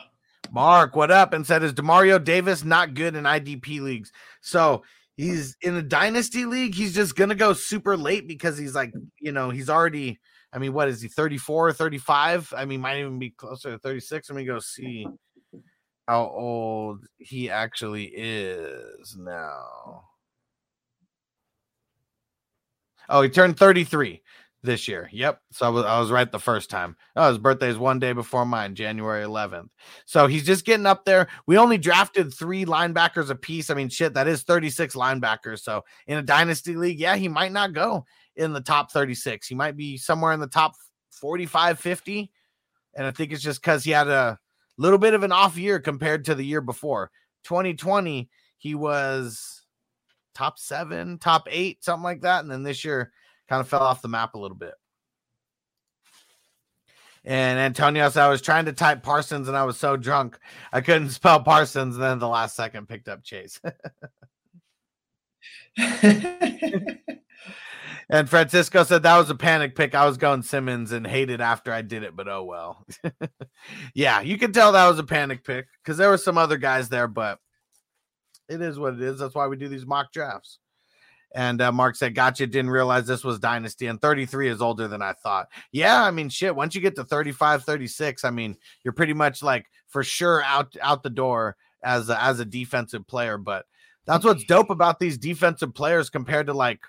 [0.51, 1.33] Mark, what up?
[1.33, 4.11] And said, is Demario Davis not good in IDP leagues?
[4.41, 4.83] So
[5.17, 6.75] he's in a dynasty league.
[6.75, 10.19] He's just gonna go super late because he's like, you know, he's already.
[10.53, 11.09] I mean, what is he?
[11.09, 12.53] 34 or 35?
[12.55, 14.29] I mean, might even be closer to 36.
[14.29, 15.05] Let me go see
[16.07, 20.03] how old he actually is now.
[23.09, 24.21] Oh, he turned 33
[24.65, 25.09] this year.
[25.11, 25.41] Yep.
[25.51, 26.95] So I was, I was right the first time.
[27.15, 29.69] Oh, his birthday is one day before mine, January 11th.
[30.05, 31.27] So he's just getting up there.
[31.47, 33.69] We only drafted three linebackers a piece.
[33.69, 35.59] I mean, shit, that is 36 linebackers.
[35.59, 38.05] So in a dynasty league, yeah, he might not go
[38.35, 39.47] in the top 36.
[39.47, 40.73] He might be somewhere in the top
[41.11, 42.31] 45, 50.
[42.95, 44.39] And I think it's just because he had a
[44.77, 47.11] little bit of an off year compared to the year before.
[47.43, 49.63] 2020, he was
[50.33, 52.41] top seven, top eight, something like that.
[52.41, 53.11] And then this year
[53.47, 54.73] kind of fell off the map a little bit.
[57.25, 60.37] And Antonio said, I was trying to type Parsons and I was so drunk
[60.71, 61.95] I couldn't spell Parsons.
[61.95, 63.59] And then the last second picked up Chase.
[65.77, 66.99] and
[68.27, 69.95] Francisco said that was a panic pick.
[69.95, 72.85] I was going Simmons and hated after I did it, but oh well.
[73.95, 76.89] yeah, you can tell that was a panic pick because there were some other guys
[76.89, 77.39] there, but
[78.47, 79.17] it is what it is.
[79.17, 80.59] That's why we do these mock drafts.
[81.35, 82.47] And uh, Mark said, Gotcha.
[82.47, 83.87] Didn't realize this was Dynasty.
[83.87, 85.47] And 33 is older than I thought.
[85.71, 86.01] Yeah.
[86.01, 86.55] I mean, shit.
[86.55, 90.73] Once you get to 35, 36, I mean, you're pretty much like for sure out
[90.81, 93.37] out the door as a, as a defensive player.
[93.37, 93.65] But
[94.05, 96.79] that's what's dope about these defensive players compared to like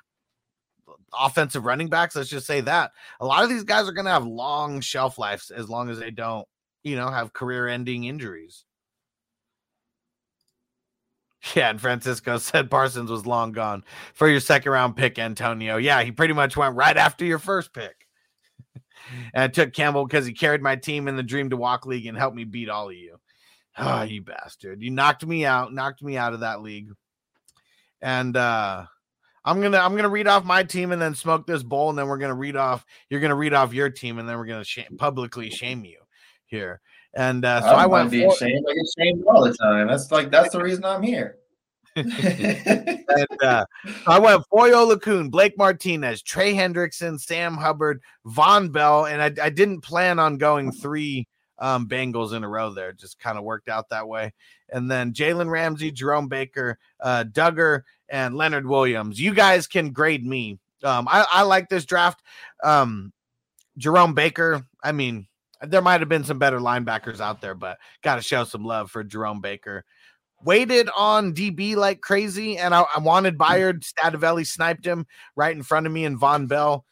[1.18, 2.14] offensive running backs.
[2.14, 5.18] Let's just say that a lot of these guys are going to have long shelf
[5.18, 6.47] lives as long as they don't,
[6.84, 8.64] you know, have career ending injuries.
[11.55, 13.84] Yeah, and Francisco said Parsons was long gone
[14.14, 15.76] for your second round pick, Antonio.
[15.76, 18.07] Yeah, he pretty much went right after your first pick.
[19.34, 22.07] and I took Campbell because he carried my team in the Dream to Walk League
[22.07, 23.16] and helped me beat all of you.
[23.78, 24.82] Oh, you bastard.
[24.82, 26.90] You knocked me out, knocked me out of that league.
[28.01, 28.86] And uh
[29.44, 32.09] I'm gonna I'm gonna read off my team and then smoke this bowl, and then
[32.09, 32.84] we're gonna read off.
[33.09, 36.01] You're gonna read off your team, and then we're gonna shame, publicly shame you
[36.47, 36.80] here.
[37.17, 38.05] And uh, so I, I, went.
[38.05, 38.64] mind being for- shamed.
[38.69, 39.89] I get shamed all the time.
[39.89, 41.39] That's like that's the reason I'm here.
[41.97, 43.64] and uh,
[44.07, 49.49] I went Foye Oluokun, Blake Martinez, Trey Hendrickson, Sam Hubbard, Vonn Bell, and I, I
[49.49, 51.27] didn't plan on going three
[51.59, 52.91] um, Bengals in a row there.
[52.91, 54.35] It just kind of worked out that way.
[54.69, 59.19] And then Jalen Ramsey, Jerome Baker, uh, Dugger, and Leonard Williams.
[59.19, 60.59] You guys can grade me.
[60.85, 62.23] Um, I, I like this draft.
[62.62, 63.12] Um,
[63.79, 65.29] Jerome Baker, I mean,
[65.62, 68.90] there might have been some better linebackers out there, but got to show some love
[68.90, 69.84] for Jerome Baker
[70.44, 73.82] waited on DB like crazy, and I, I wanted Byard.
[73.84, 76.84] Stadavelli sniped him right in front of me, and Vonn Bell,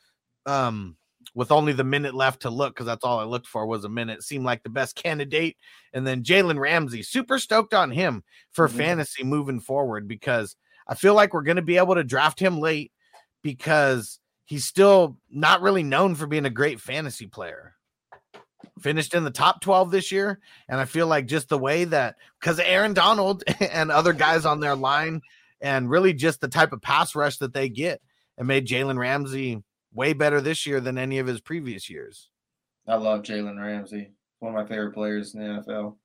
[0.46, 0.96] um,
[1.34, 3.88] with only the minute left to look, because that's all I looked for was a
[3.88, 5.56] minute, seemed like the best candidate.
[5.92, 8.72] And then Jalen Ramsey, super stoked on him for Mhm.
[8.72, 10.56] fantasy moving forward because
[10.86, 12.92] I feel like we're going to be able to draft him late
[13.42, 17.74] because he's still not really known for being a great fantasy player
[18.80, 20.40] finished in the top 12 this year.
[20.68, 24.60] And I feel like just the way that because Aaron Donald and other guys on
[24.60, 25.20] their line,
[25.60, 28.00] and really just the type of pass rush that they get,
[28.38, 29.62] it made Jalen Ramsey
[29.92, 32.28] way better this year than any of his previous years.
[32.86, 34.10] I love Jalen Ramsey.
[34.40, 35.96] One of my favorite players in the NFL.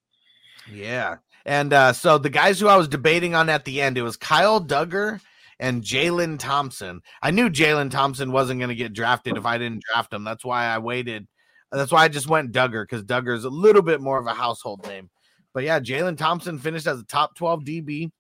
[0.72, 1.18] Yeah.
[1.46, 4.16] And uh, so the guys who I was debating on at the end, it was
[4.16, 5.20] Kyle Dugger
[5.60, 7.02] and Jalen Thompson.
[7.22, 10.24] I knew Jalen Thompson wasn't going to get drafted if I didn't draft him.
[10.24, 11.28] That's why I waited.
[11.72, 14.34] That's why I just went Dugger because Dugger is a little bit more of a
[14.34, 15.10] household name.
[15.54, 18.12] But yeah, Jalen Thompson finished as a top 12 DB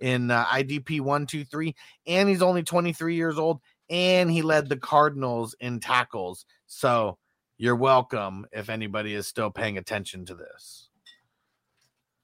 [0.00, 1.74] in uh, IDP 123,
[2.06, 6.44] and he's only 23 years old, and he led the Cardinals in tackles.
[6.66, 7.18] So
[7.56, 10.88] you're welcome if anybody is still paying attention to this.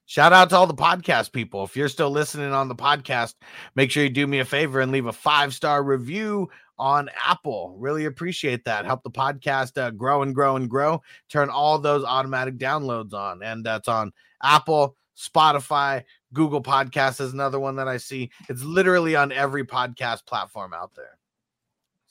[0.07, 1.65] Shout out to all the podcast people.
[1.65, 3.35] If you're still listening on the podcast,
[3.75, 7.75] make sure you do me a favor and leave a five star review on Apple.
[7.79, 8.85] Really appreciate that.
[8.85, 11.03] Help the podcast uh, grow and grow and grow.
[11.29, 14.13] Turn all those automatic downloads on, and that's on
[14.43, 18.31] Apple, Spotify, Google Podcasts is another one that I see.
[18.49, 21.19] It's literally on every podcast platform out there.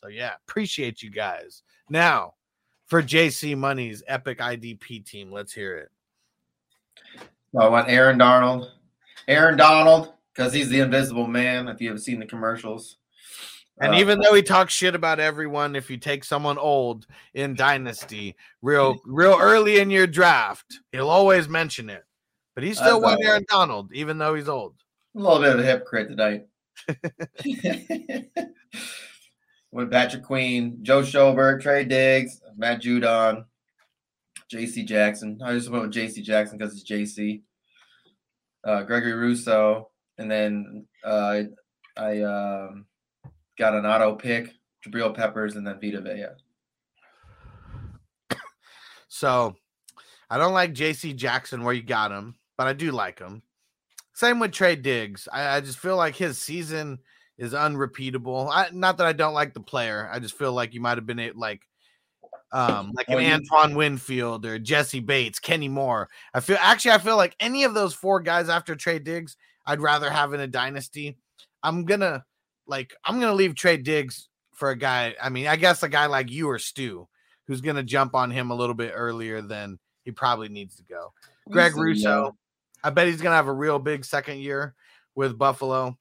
[0.02, 1.64] So yeah, appreciate you guys.
[1.90, 2.36] Now
[2.86, 5.90] for JC Money's epic IDP team, let's hear it.
[7.60, 8.72] I want Aaron Donald.
[9.28, 12.98] Aaron Donald, because he's the invisible man, if you have seen the commercials.
[13.80, 17.56] And Uh, even though he talks shit about everyone, if you take someone old in
[17.56, 22.04] Dynasty, real real early in your draft, he'll always mention it.
[22.56, 24.76] But he's still one Aaron Donald, even though he's old.
[25.16, 26.46] a little bit of a hypocrite tonight.
[29.72, 33.46] With Patrick Queen, Joe Schobert, Trey Diggs, Matt Judon,
[34.54, 35.40] JC Jackson.
[35.44, 37.42] I just went with JC Jackson because it's JC.
[38.64, 41.42] Uh, Gregory Rousseau, and then uh,
[41.98, 42.86] I um,
[43.58, 44.54] got an auto pick,
[44.86, 46.26] Jabril Peppers, and then Vita Vea.
[49.14, 49.56] So
[50.28, 53.44] I don't like JC Jackson where you got him, but I do like him.
[54.16, 55.28] Same with Trey Diggs.
[55.32, 56.98] I, I just feel like his season
[57.38, 58.50] is unrepeatable.
[58.52, 60.10] I, not that I don't like the player.
[60.12, 61.62] I just feel like you might have been a- like
[62.52, 66.10] um like an Antoine Winfield or Jessie Bates, Kenny Moore.
[66.34, 69.38] I feel actually I feel like any of those four guys after Trey Diggs,
[69.68, 71.18] I'd rather have in a dynasty.
[71.62, 72.26] I'm gonna
[72.68, 75.16] like I'm gonna leave Trey Diggs for a guy.
[75.22, 77.08] I mean, I guess a guy like you or Stu,
[77.48, 81.14] who's gonna jump on him a little bit earlier than he probably needs to go.
[81.50, 82.36] Greg Rousseau.
[82.84, 84.76] I bet he's gonna have a real big second year
[85.16, 85.98] with Buffalo.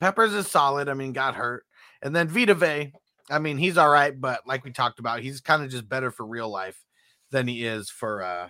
[0.00, 0.88] Peppers is solid.
[0.88, 1.64] I mean, got hurt.
[2.02, 2.92] And then Vita Vea,
[3.30, 6.10] I mean, he's all right, but like we talked about, he's kind of just better
[6.10, 6.82] for real life
[7.30, 8.48] than he is for uh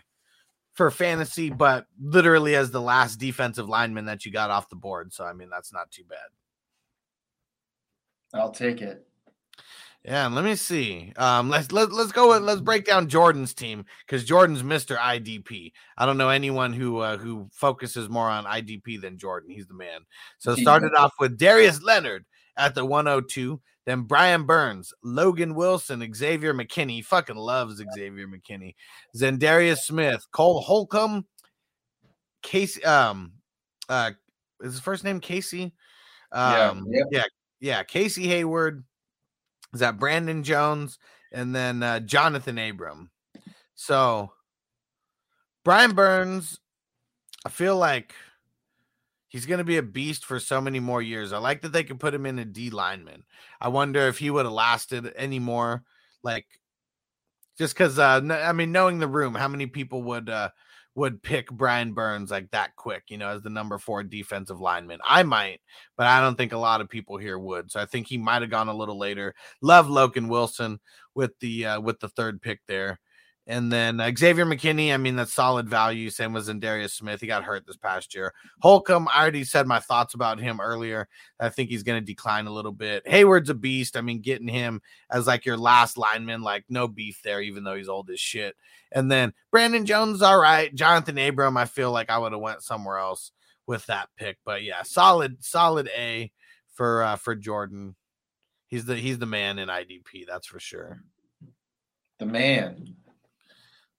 [0.73, 5.13] for fantasy, but literally as the last defensive lineman that you got off the board.
[5.13, 6.19] So I mean, that's not too bad.
[8.35, 9.07] I'll take it.
[10.05, 11.15] Yeah, let me see.
[11.17, 12.29] Um, let's let, let's go.
[12.29, 15.73] with- Let's break down Jordan's team because Jordan's Mister IDP.
[15.97, 19.49] I don't know anyone who uh, who focuses more on IDP than Jordan.
[19.51, 20.01] He's the man.
[20.39, 22.27] So started off with Darius Leonard
[22.59, 26.91] at the 102, then Brian Burns, Logan Wilson, Xavier McKinney.
[26.97, 28.75] He fucking loves Xavier McKinney.
[29.17, 31.25] Za'Darius Smith, Cole Holcomb,
[32.43, 32.85] Casey.
[32.85, 33.33] Um,
[33.89, 34.11] uh,
[34.61, 35.73] is his first name Casey?
[36.33, 37.07] Yeah, Um, yep.
[37.11, 37.25] yeah,
[37.65, 37.83] yeah.
[37.83, 38.85] Casey Hayward.
[39.73, 40.99] Is that Brandon Jones
[41.33, 43.11] and then uh, Jonathan Abram?
[43.75, 44.33] So
[45.65, 46.61] Brian Burns,
[47.47, 48.15] I feel like
[49.29, 51.33] he's going to be a beast for so many more years.
[51.33, 53.25] I like that they could put him in a D lineman.
[53.63, 55.85] I wonder if he would have lasted any more,
[56.23, 56.47] like
[57.57, 57.99] just because.
[57.99, 60.51] Uh, I mean, knowing the room, how many people would uh,
[60.95, 63.05] would pick Brian Burns like that quick?
[63.09, 65.01] You know, as the number four defensive lineman.
[65.05, 65.61] I might,
[65.97, 67.71] but I don't think a lot of people here would.
[67.71, 69.35] So I think he might have gone a little later.
[69.61, 70.79] Love Logan Wilson
[71.15, 73.01] with the uh, with the third pick there.
[73.47, 76.09] And then uh, Xavier McKinney, I mean, that's solid value.
[76.09, 77.21] Same with Darius Smith.
[77.21, 78.33] He got hurt this past year.
[78.63, 81.09] Holcomb, I already said my thoughts about him earlier.
[81.39, 83.07] I think he's going to decline a little bit.
[83.07, 83.99] Hayward's a beast.
[83.99, 84.81] I mean, getting him
[85.11, 88.57] as like your last lineman, like no beef there, even though he's old as shit.
[88.93, 90.75] And then Brandon Jones, all right.
[90.75, 93.31] Jonathan Abram, I feel like I would have went somewhere else
[93.67, 94.39] with that pick.
[94.47, 96.33] But yeah, solid, solid A
[96.73, 97.95] for uh, for Jordan.
[98.69, 101.03] He's the he's the man in IDP, that's for sure.
[102.19, 102.97] The man.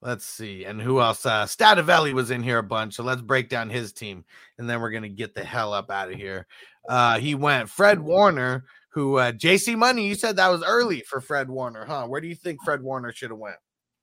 [0.05, 0.65] Let's see.
[0.65, 1.25] And who else?
[1.25, 2.93] Uh Stativelli was in here a bunch.
[2.93, 4.23] So let's break down his team
[4.59, 6.45] and then we're gonna get the hell up out of here.
[6.87, 11.21] Uh he went Fred Warner, who uh JC Money, you said that was early for
[11.21, 12.05] Fred Warner, huh?
[12.05, 13.57] Where do you think Fred Warner should have went?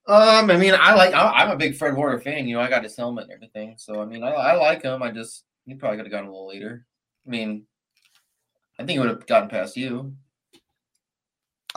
[0.08, 1.14] Um, I mean, I like.
[1.14, 2.48] I'm a big Fred Warner fan.
[2.48, 3.76] You know, I got his helmet and everything.
[3.78, 5.00] So I mean, I, I like him.
[5.00, 6.84] I just he probably could have gone a little later.
[7.24, 7.66] I mean,
[8.78, 10.16] I think he would have gotten past you.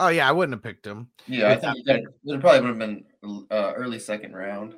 [0.00, 1.08] Oh yeah, I wouldn't have picked him.
[1.28, 3.04] Yeah, I think it probably would have been
[3.50, 4.74] uh, early second round.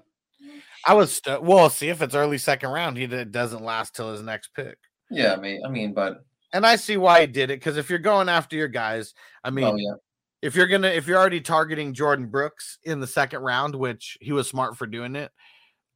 [0.86, 4.12] I was st- well, see if it's early second round, he d- doesn't last till
[4.12, 4.78] his next pick.
[5.11, 7.90] Yeah, I mean, I mean, but And I see why he did it because if
[7.90, 9.94] you're going after your guys, I mean, oh yeah,
[10.42, 14.32] if you're gonna if you're already targeting Jordyn Brooks in the second round, which he
[14.32, 15.30] was smart for doing it.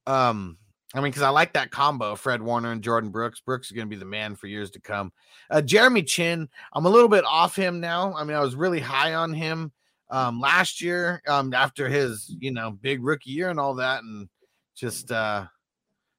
[0.07, 0.59] Um,
[0.94, 3.40] I mean, because I like that combo, Fred Warner and Jordyn Brooks.
[3.40, 5.12] Brooks is gonna be the man for years to come.
[5.48, 8.14] Uh, Jeremy Chinn, I'm a little bit off him now.
[8.14, 9.72] I mean, I was really high on him
[10.12, 14.28] um last year, um, after his you know big rookie year and all that, and
[14.76, 15.46] just uh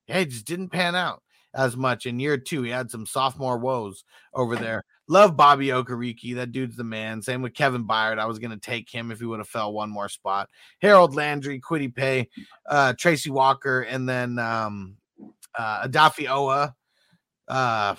[0.08, 1.24] yeah, he just didn't pan out
[1.54, 2.64] as much in year two.
[2.64, 4.84] He had some sophomore woes over there.
[5.08, 6.36] Love Bobby Okereke.
[6.36, 7.22] That dude's the man.
[7.22, 8.20] Same with Kevin Byard.
[8.20, 10.50] I was going to take him if he would have fell one more spot.
[10.82, 12.30] Harold Landry, Kwity Paye,
[12.68, 14.96] uh, Tracy Walker, and then um,
[15.58, 16.74] uh, Odafe Oweh.
[17.48, 17.96] Uh,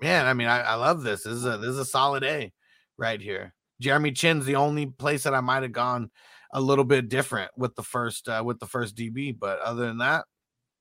[0.00, 1.22] man, I mean, I, I love this.
[1.22, 2.52] This is a this is a solid A
[2.98, 3.54] right here.
[3.80, 6.10] Jeremy Chinn's the only place that I might have gone
[6.52, 9.98] a little bit different with the first uh, with the first DB, but other than
[9.98, 10.24] that,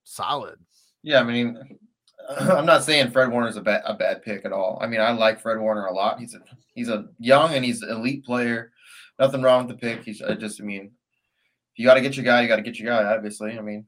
[0.04, 0.60] solid.
[1.04, 1.58] Yeah, I mean,
[2.40, 4.80] I'm not saying Fred Warner's a bad a bad pick at all.
[4.82, 6.20] I mean, I like Fred Warner a lot.
[6.20, 6.40] He's a
[6.74, 8.72] he's a young and he's an elite player.
[9.18, 10.04] Nothing wrong with the pick.
[10.04, 10.92] He's I just I mean,
[11.74, 13.14] if you got to get your guy, you got to get your guy.
[13.14, 13.86] Obviously, I mean,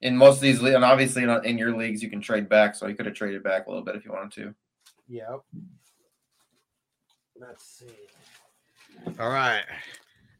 [0.00, 2.74] in most of these le- and obviously in, in your leagues you can trade back,
[2.74, 4.54] so you could have traded back a little bit if you wanted to.
[5.08, 5.40] Yep.
[7.42, 7.86] Let's see.
[9.18, 9.64] All right.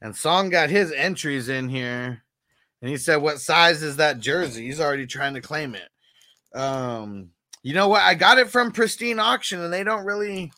[0.00, 2.22] And Song got his entries in here.
[2.80, 4.66] And he said, What size is that jersey?
[4.66, 5.88] He's already trying to claim it.
[6.58, 7.30] Um,
[7.62, 8.02] you know what?
[8.02, 10.52] I got it from Pristine Auction, and they don't really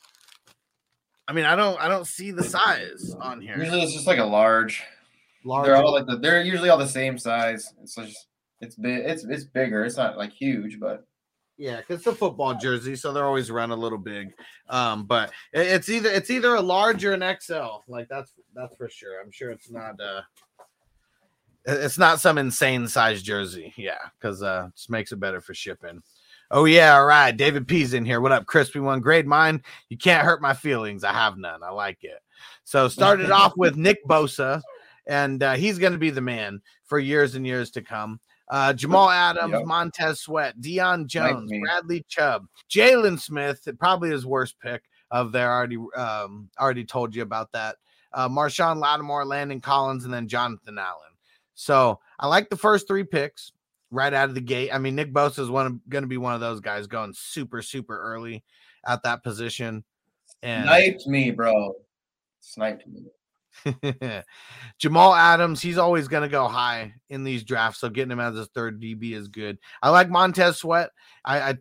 [1.26, 3.58] I mean, I don't I don't see the size on here.
[3.58, 4.82] Usually it's just like a large.
[5.44, 5.66] Large.
[5.66, 7.72] They're all like the, they're usually all the same size.
[7.82, 8.28] It's just
[8.60, 9.04] it's big.
[9.04, 9.84] It's it's bigger.
[9.84, 11.06] It's not like huge, but
[11.56, 14.34] Yeah, because it's a football jersey, so they're always run a little big.
[14.68, 17.82] Um, but it- it's either it's either a large or an XL.
[17.86, 19.20] Like that's that's for sure.
[19.20, 20.22] I'm sure it's not uh
[21.66, 23.72] it's not some insane size jersey.
[23.76, 26.02] Yeah, because uh just makes it better for shipping.
[26.50, 27.34] Oh yeah, all right.
[27.36, 28.20] David P's in here.
[28.20, 29.00] What up, crispy one?
[29.00, 29.62] Grade mine.
[29.88, 31.04] You can't hurt my feelings.
[31.04, 31.62] I have none.
[31.62, 32.18] I like it.
[32.64, 34.60] So started off with Nick Bosa,
[35.06, 38.20] and uh, he's going to be the man for years and years to come.
[38.48, 39.64] Uh, Jamal Adams, Yep.
[39.64, 41.50] Montez Sweat, Deion Jones.
[41.62, 45.50] Bradley Chubb, Jaylon Smith, It probably his worst pick of there.
[45.50, 47.76] Already, um, already told you about that.
[48.12, 51.00] Uh, Marshon Lattimore, Landon Collins, and then Jonathan Allen.
[51.54, 53.52] So I like the first three picks
[53.90, 54.70] right out of the gate.
[54.72, 57.62] I mean, Nick Bosa is one going to be one of those guys going super,
[57.62, 58.44] super early
[58.86, 59.84] at that position.
[60.42, 61.74] And sniped me, bro.
[62.40, 63.04] Sniped me.
[64.78, 67.80] Jamal Adams, he's always going to go high in these drafts.
[67.80, 69.58] So getting him as a third DB is good.
[69.82, 70.90] I like Montez Sweat.
[71.24, 71.54] I I,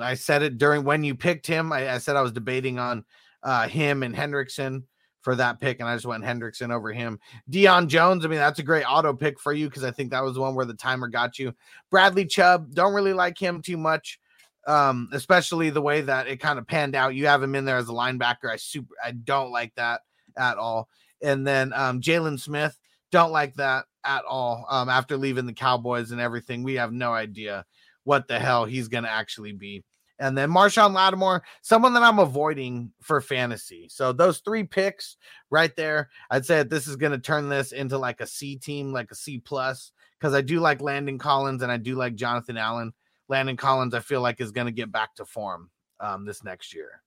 [0.00, 1.72] I said it during when you picked him.
[1.72, 3.04] I, I said I was debating on
[3.42, 4.84] uh, him and Hendrickson
[5.22, 7.18] for that pick, and I just went Hendrickson over him.
[7.50, 10.24] Deion Jones, I mean, that's a great auto pick for you because I think that
[10.24, 11.54] was the one where the timer got you.
[11.90, 14.18] Bradley Chubb, don't really like him too much.
[14.66, 17.14] Um, especially the way that it kind of panned out.
[17.14, 18.50] You have him in there as a linebacker.
[18.50, 20.02] I super I don't like that
[20.36, 20.88] at all.
[21.22, 22.76] And then um, Jaylon Smith,
[23.10, 24.66] don't like that at all.
[24.70, 27.64] Um, after leaving the Cowboys and everything, we have no idea
[28.04, 29.84] what the hell he's going to actually be.
[30.18, 33.88] And then Marshon Lattimore, someone that I'm avoiding for fantasy.
[33.90, 35.16] So those three picks
[35.50, 38.92] right there, I'd say this is going to turn this into like a C team,
[38.92, 42.58] like a C plus, because I do like Landon Collins and I do like Jonathan
[42.58, 42.92] Allen.
[43.28, 46.74] Landon Collins, I feel like is going to get back to form um, this next
[46.74, 47.02] year.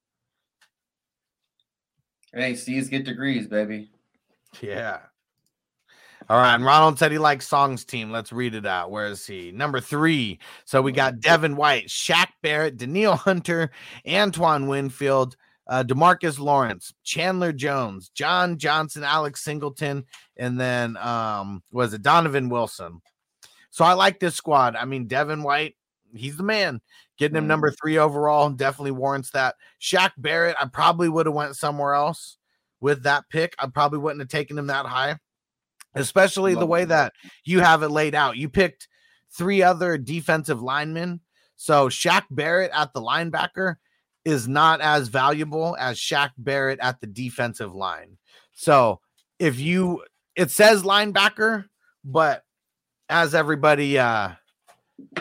[2.33, 3.91] Hey, C's get degrees, baby.
[4.61, 4.99] Yeah.
[6.29, 6.55] All right.
[6.55, 8.11] And Ronald said he likes Song's team.
[8.11, 8.91] Let's read it out.
[8.91, 9.51] Where is he?
[9.51, 10.39] Number three.
[10.65, 13.71] So we got Devin White, Shaq Barrett, Danielle Hunter,
[14.07, 15.35] Antoine Winfield,
[15.67, 20.05] uh, Demarcus Lawrence, Chandler Jones, John Johnson, Alex Singleton,
[20.37, 23.01] and then um was it Donovan Wilson.
[23.69, 24.75] So I like this squad.
[24.75, 25.75] I mean, Devin White,
[26.13, 26.79] he's the man.
[27.17, 29.55] Getting him number three overall definitely warrants that.
[29.81, 32.37] Shaq Barrett, I probably would have went somewhere else
[32.83, 33.55] with that pick.
[33.57, 35.17] I probably wouldn't have taken him that high,
[35.95, 37.13] especially the way that.
[37.13, 38.35] that you have it laid out.
[38.35, 38.89] You picked
[39.31, 41.21] three other defensive linemen.
[41.55, 43.75] So Shaq Barrett at the linebacker
[44.25, 48.17] is not as valuable as Shaq Barrett at the defensive line.
[48.53, 48.99] So
[49.39, 50.03] if you,
[50.35, 51.65] it says linebacker,
[52.03, 52.43] but
[53.07, 54.31] as everybody, uh,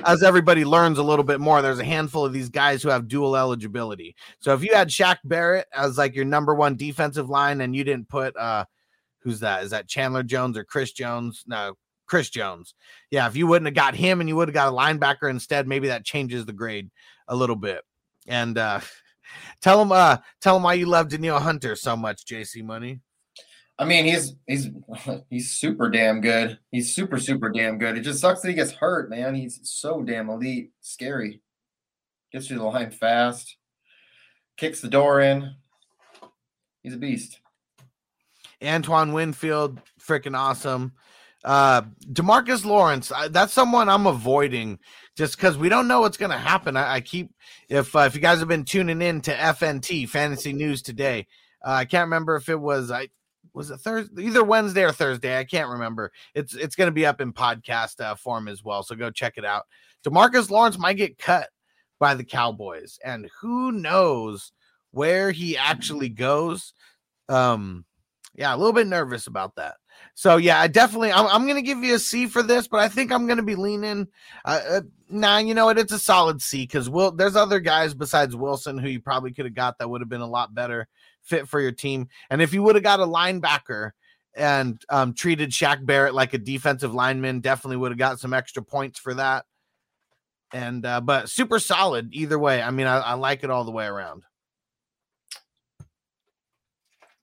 [0.05, 3.09] as everybody learns a little bit more, there's a handful of these guys who have
[3.09, 4.15] dual eligibility.
[4.41, 7.85] So if you had Shaq Barrett as like your number one defensive line and you
[7.85, 8.65] didn't put uh
[9.21, 9.63] who's that?
[9.63, 11.45] Is that Chandler Jones or Chris Jones?
[11.47, 11.75] No,
[12.07, 12.75] Chris Jones.
[13.11, 15.67] Yeah, if you wouldn't have got him and you would have got a linebacker instead,
[15.69, 16.91] maybe that changes the grade
[17.29, 17.83] a little bit.
[18.27, 18.81] And uh
[19.61, 23.01] tell him uh tell him why you love Danielle Hunter so much, JC Money.
[23.79, 24.69] I mean, he's he's
[25.31, 26.59] he's super damn good.
[26.71, 27.97] He's super super damn good.
[27.97, 29.35] It just sucks that he gets hurt, man.
[29.35, 31.41] He's so damn elite, scary.
[32.33, 33.57] Gets through the line fast,
[34.57, 35.55] kicks the door in.
[36.83, 37.41] He's a beast.
[38.63, 40.93] Antoine Winfield, freaking awesome.
[41.45, 44.79] Uh, Demarcus Lawrence, I, that's someone I'm avoiding
[45.17, 46.77] just because we don't know what's going to happen.
[46.77, 47.31] I, I keep
[47.69, 51.27] if uh, if you guys have been tuning in to FNT Fantasy News today,
[51.65, 53.09] uh, I can't remember if it was I
[53.55, 55.39] was it Thursday, either Wednesday or Thursday.
[55.39, 56.13] I can't remember.
[56.35, 59.35] It's it's going to be up in podcast uh, form as well, so go check
[59.37, 59.65] it out.
[60.05, 61.49] Demarcus Lawrence might get cut
[61.99, 64.53] by the Cowboys, and who knows
[64.91, 66.73] where he actually goes.
[67.29, 67.85] Um,
[68.35, 69.77] yeah, a little bit nervous about that.
[70.15, 72.89] So yeah, I definitely I'm, I'm gonna give you a C for this, but I
[72.89, 74.09] think I'm gonna be leaning.
[74.45, 75.79] Uh, uh, nah, you know what?
[75.79, 77.13] It's a solid C because Will.
[77.13, 80.23] There's other guys besides Wilson who you probably could have got that would have been
[80.23, 80.89] a lot better
[81.23, 82.09] fit for your team.
[82.31, 83.93] And if you would have got a linebacker
[84.35, 88.63] and um, treated Shaq Barrett like a defensive lineman, definitely would have got some extra
[88.63, 89.45] points for that.
[90.53, 92.63] And uh, but super solid either way.
[92.63, 94.23] I mean, I, I like it all the way around.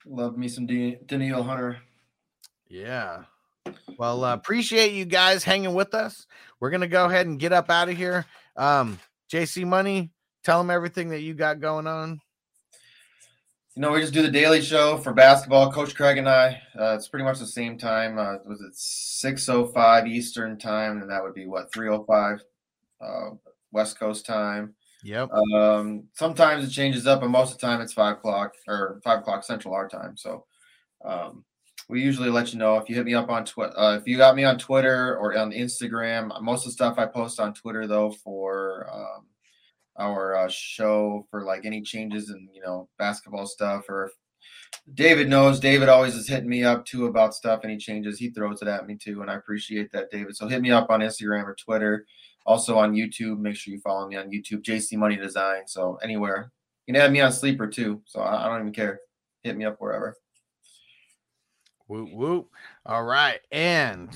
[0.05, 1.77] Love me some D- Hunter.
[2.67, 3.23] Yeah.
[3.97, 6.25] Well, uh, appreciate you guys hanging with us.
[6.59, 8.25] We're gonna go ahead and get up out of here.
[8.55, 8.99] Um,
[9.31, 10.09] JC Money,
[10.43, 12.19] tell them everything that you got going on.
[13.75, 15.71] You know, we just do the daily show for basketball.
[15.71, 16.61] Coach Craig and I.
[16.77, 18.17] Uh, it's pretty much the same time.
[18.17, 22.03] Uh, was it six oh five Eastern time, and that would be what three oh
[22.03, 22.41] five
[22.99, 23.29] uh,
[23.71, 24.73] West Coast time.
[25.03, 25.29] Yep.
[25.31, 29.19] Um, sometimes it changes up, but most of the time it's five o'clock or five
[29.19, 30.17] o'clock Central our time.
[30.17, 30.45] So
[31.05, 31.45] um,
[31.87, 33.77] we usually let you know if you hit me up on Twitter.
[33.77, 37.05] Uh, if you got me on Twitter or on Instagram, most of the stuff I
[37.05, 39.25] post on Twitter though for um,
[39.99, 44.11] our uh, show for like any changes in you know basketball stuff or
[44.93, 45.59] David knows.
[45.59, 47.61] David always is hitting me up too about stuff.
[47.63, 50.35] Any changes, he throws it at me too, and I appreciate that, David.
[50.35, 52.05] So hit me up on Instagram or Twitter.
[52.45, 53.39] Also on YouTube.
[53.39, 55.67] Make sure you follow me on YouTube, JC Money Design.
[55.67, 56.51] So anywhere
[56.87, 58.01] you can add me on Sleeper too.
[58.05, 58.99] So I, I don't even care.
[59.43, 60.15] Hit me up wherever.
[61.87, 62.49] Whoop whoop.
[62.85, 63.39] All right.
[63.51, 64.09] And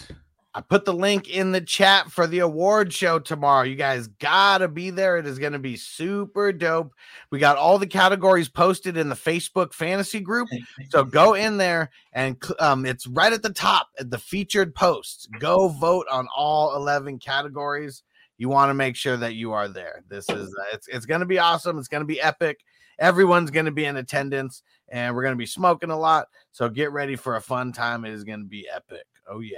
[0.56, 3.64] I put the link in the chat for the award show tomorrow.
[3.64, 5.18] You guys gotta be there.
[5.18, 6.94] It is gonna be super dope.
[7.32, 10.50] We got all the categories posted in the Facebook fantasy group.
[10.90, 15.28] So go in there and um, it's right at the top at the featured posts.
[15.40, 18.04] Go vote on all 11 categories.
[18.38, 20.04] You want to make sure that you are there.
[20.08, 21.80] This is uh, it's it's gonna be awesome.
[21.80, 22.60] It's gonna be epic.
[23.00, 26.28] Everyone's gonna be in attendance, and we're gonna be smoking a lot.
[26.52, 28.06] So get ready for a fun time.
[28.06, 29.06] It is gonna be epic.
[29.28, 29.58] Oh yeah.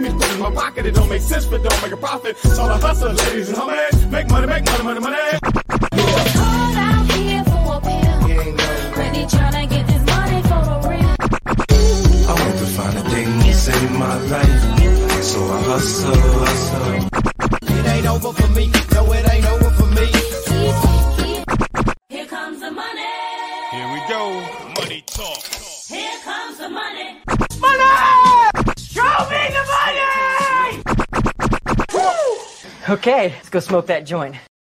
[0.00, 2.36] VIP me put in my pocket, it don't make sense, but don't make a profit.
[2.44, 4.10] It's all a hustle, ladies and homies.
[4.10, 5.16] Make money, make money, money, money.
[12.28, 14.62] I want to find a thing to save my life.
[15.24, 17.08] So I hustle, hustle.
[17.62, 18.70] It ain't over for me.
[18.92, 20.06] No, it ain't over for me.
[22.08, 23.02] Here comes the money.
[23.72, 24.22] Here we go.
[24.80, 25.42] Money talk.
[25.88, 26.38] Here comes
[29.26, 29.98] the money.
[32.88, 34.47] Okay, let's go smoke that joint.